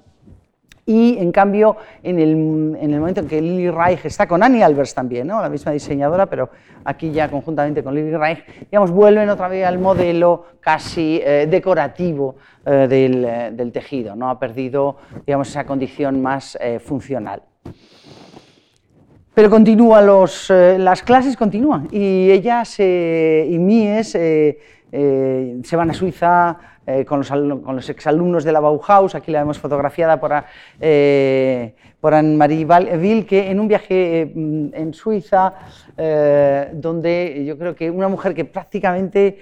[0.86, 5.28] Y en cambio, en el, momento en que Lily Reich está con Annie Albers también,
[5.28, 5.40] ¿no?
[5.42, 6.50] la misma diseñadora, pero
[6.84, 12.36] aquí ya conjuntamente con Lily Reich, digamos, vuelven otra vez al modelo casi eh, decorativo
[12.66, 14.30] eh, del, del, tejido, ¿no?
[14.30, 17.44] ha perdido digamos, esa condición más funcional.
[19.34, 21.88] Pero continúan los, las clases continúan.
[21.92, 24.16] Y ellas y Mies
[24.96, 26.56] eh, se van a Suiza
[26.86, 30.46] eh, con, los, con, los, exalumnos de la Bauhaus, aquí la vemos fotografiada
[30.80, 31.74] eh,
[32.04, 35.54] por Anne-Marie Wilke, en un viaje en Suiza,
[36.74, 39.38] donde yo creo que una mujer que prácticamente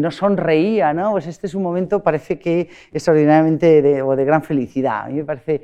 [0.00, 1.12] no sonreía, ¿no?
[1.12, 5.14] pues este es un momento, parece que extraordinariamente de, o de gran felicidad, a mí
[5.14, 5.62] me parece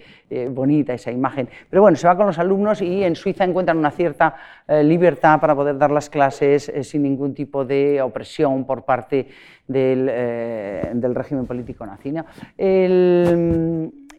[0.51, 1.49] bonita esa imagen.
[1.68, 4.37] Pero bueno, se va con los alumnos y en Suiza encuentran una cierta
[4.85, 9.26] libertad para poder dar las clases sin ningún tipo de opresión por parte
[9.72, 12.12] eh, del, régimen político nazi.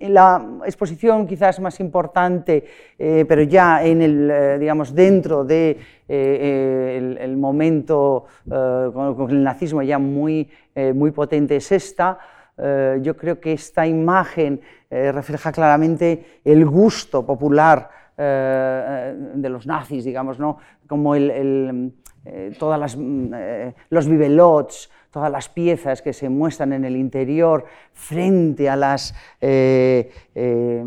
[0.10, 2.66] La exposición quizás más importante,
[2.98, 5.78] eh, pero ya en el, eh, digamos, dentro de,
[6.08, 10.50] el, momento con, el nazismo ya muy,
[10.94, 12.20] muy potente es esta,
[13.02, 20.58] yo creo que esta imagen refleja claramente el gusto popular de los nazis, digamos, ¿no?
[20.86, 21.94] como el,
[22.60, 23.34] todas las, mm,
[23.90, 29.14] los bibelots, todas las piezas que se muestran en el interior frente a las...
[29.40, 30.84] Eh, eh,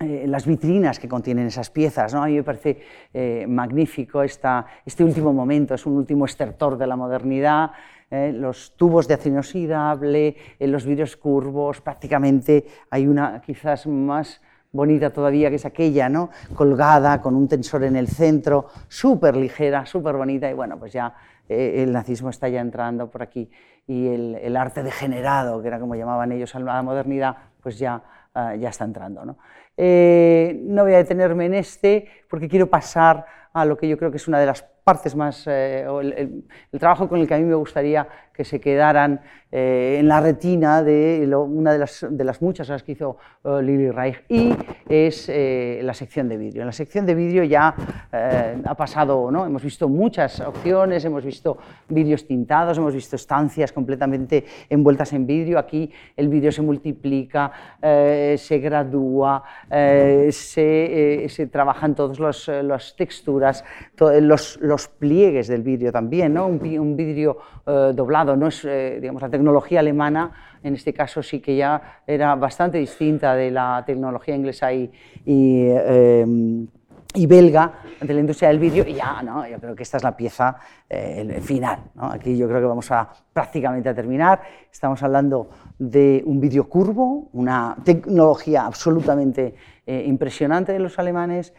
[0.00, 2.12] eh, las vitrinas que contienen esas piezas.
[2.12, 2.24] ¿no?
[2.24, 6.96] A mí me parece magnífico esta, este último momento, es un último estertor de la
[6.96, 7.70] modernidad,
[8.10, 14.40] los tubos de acero inoxidable, los vidrios curvos, prácticamente hay una quizás más
[14.72, 16.30] bonita todavía que es aquella, ¿no?
[16.54, 21.14] colgada con un tensor en el centro, súper ligera, súper bonita y bueno, pues ya
[21.48, 23.50] eh, el nazismo está ya entrando por aquí
[23.86, 28.02] y el, arte degenerado, que era como llamaban ellos a la modernidad, pues ya,
[28.34, 29.24] ah, ya está entrando.
[29.24, 29.38] ¿no?
[29.76, 34.10] Eh, no voy a detenerme en este porque quiero pasar a lo que yo creo
[34.10, 36.44] que es una de las partes más, eh, el,
[36.78, 39.20] trabajo con el que a mí me gustaría que se quedaran
[39.54, 43.58] eh, en la retina de una de las, de las, muchas cosas que hizo uh,
[43.58, 44.56] Lili Reich y
[44.88, 46.62] es eh, la sección de vídeo.
[46.62, 47.74] En la sección de vídeo ya
[48.64, 49.44] ha pasado, ¿no?
[49.44, 55.58] hemos visto muchas opciones, hemos visto vídeos tintados, hemos visto estancias completamente envueltas en vídeo,
[55.58, 63.64] aquí el vídeo se multiplica, se gradúa, se, se, trabajan todas las texturas,
[63.98, 66.46] los, los, pliegues del vídeo también, ¿no?
[66.46, 70.30] un, vídeo doblado, no es, digamos, la tecnología alemana,
[70.62, 74.88] en este caso sí que ya era bastante distinta de la tecnología inglesa y,
[75.24, 76.24] y, eh,
[77.26, 79.46] belga de la industria del vídeo, y ya, ¿no?
[79.46, 80.56] yo creo que esta es la pieza
[80.88, 81.90] eh, final.
[81.98, 84.40] Aquí yo creo que vamos a prácticamente a terminar.
[84.70, 91.52] Estamos hablando de un vídeo curvo, una tecnología absolutamente eh, impresionante de los alemanes.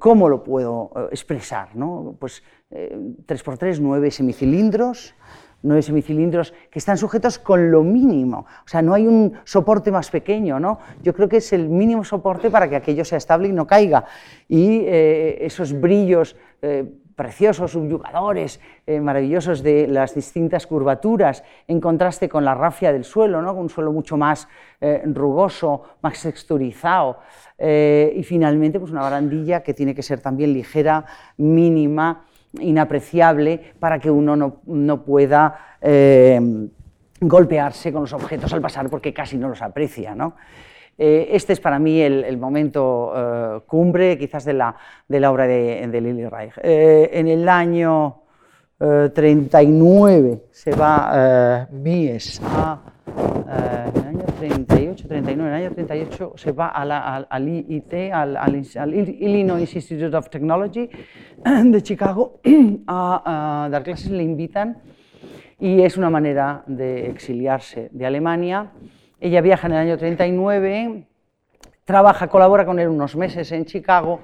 [0.00, 1.76] ¿Cómo lo puedo expresar?
[1.76, 2.16] ¿no?
[2.18, 5.14] Pues 3x3, 9 semicilindros,
[5.62, 8.46] nueve semicilindros que están sujetos con lo mínimo.
[8.64, 10.78] O sea, no hay un soporte más pequeño, ¿no?
[11.02, 14.04] Yo creo que es el mínimo soporte para que aquello sea estable y no caiga.
[14.48, 16.84] Y eh, esos brillos eh,
[17.14, 23.42] preciosos, subyugadores, eh, maravillosos de las distintas curvaturas, en contraste con la rafia del suelo,
[23.42, 23.52] ¿no?
[23.52, 24.48] un suelo mucho más
[25.04, 27.18] rugoso, más texturizado.
[27.58, 31.04] y finalmente, pues una barandilla que tiene que ser también ligera,
[31.36, 32.24] mínima,
[32.58, 36.40] inapreciable para que uno no, pueda eh,
[37.20, 40.16] golpearse con los objetos al pasar porque casi no los aprecia.
[40.98, 44.74] Eh, este es para mí el, momento eh, cumbre quizás de la,
[45.08, 46.54] de la obra de, de Lili Reich.
[46.62, 48.19] en el año
[48.80, 52.80] 39 se va Mies a
[53.16, 58.56] en el año 38, 39, en el año 38 se va al, IIT, al,
[58.94, 60.88] Illinois Institute of Technology
[61.64, 62.40] de Chicago
[62.86, 64.78] a, dar clases, le invitan
[65.58, 68.70] y es una manera de exiliarse de Alemania.
[69.20, 71.06] Ella viaja en el año 39,
[71.84, 74.20] trabaja, colabora con él unos meses en Chicago,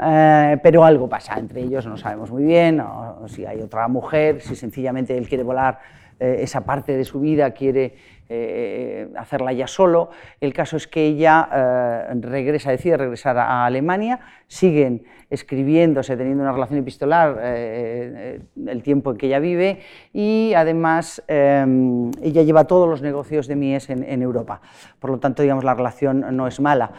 [0.00, 2.82] eh, pero algo pasa entre ellos, no sabemos muy bien,
[3.26, 5.78] si hay otra mujer, si sencillamente él quiere volar
[6.18, 7.96] esa parte de su vida quiere
[9.16, 10.10] hacerla ya solo.
[10.40, 16.78] El caso es que ella regresa, decide regresar a Alemania, siguen escribiéndose, teniendo una relación
[16.80, 19.80] epistolar el tiempo en que ella vive
[20.12, 24.60] y además ella lleva todos los negocios de Mies en, Europa.
[24.98, 26.92] Por lo tanto, digamos, la relación no es mala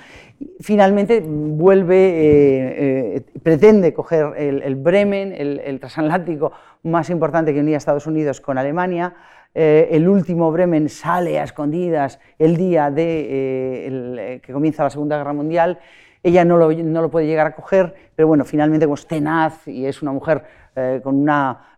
[0.59, 6.51] finalmente vuelve, eh, eh, pretende coger el, Bremen, el, transatlántico
[6.83, 9.13] más importante que unía Estados Unidos con Alemania.
[9.53, 15.33] Eh, el último Bremen sale a escondidas el día de, que comienza la Segunda Guerra
[15.33, 15.79] Mundial.
[16.23, 19.85] Ella no lo, no lo, puede llegar a coger, pero bueno, finalmente es tenaz y
[19.85, 20.43] es una mujer
[21.03, 21.77] con, una,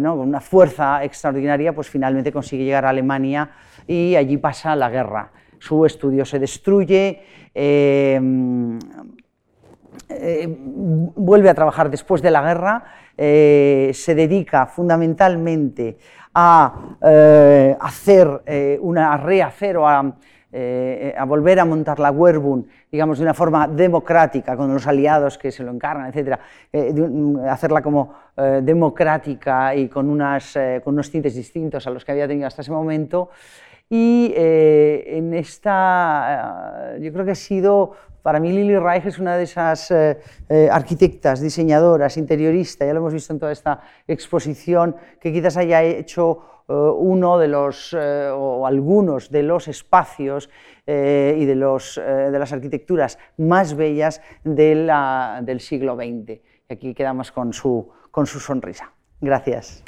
[0.00, 0.16] ¿no?
[0.16, 3.50] con una fuerza extraordinaria, pues finalmente consigue llegar a Alemania
[3.86, 5.32] y allí pasa la guerra
[5.62, 7.22] su estudio se destruye,
[7.54, 8.20] eh,
[10.48, 12.84] vuelve a trabajar después de la guerra,
[13.16, 15.98] eh, se dedica fundamentalmente
[16.34, 20.14] a eh, hacer una, a rehacer o a,
[21.26, 25.62] volver a montar la Werbun, digamos, de una forma democrática, con los aliados que se
[25.62, 26.38] lo encargan, etc.,
[27.48, 32.46] hacerla como democrática y con, unas, con unos tintes distintos a los que había tenido
[32.46, 33.30] hasta ese momento.
[33.94, 37.92] Y eh, en esta, yo creo que ha sido,
[38.22, 40.18] para mí Lili Reich es una de esas eh,
[40.48, 45.82] eh, arquitectas, diseñadoras, interioristas, ya lo hemos visto en toda esta exposición, que quizás haya
[45.82, 50.48] hecho uno de los, o algunos de los espacios
[50.86, 56.30] y de, los, de las arquitecturas más bellas del siglo XX.
[56.30, 58.90] Y aquí quedamos con su, con su sonrisa.
[59.20, 59.84] Gracias.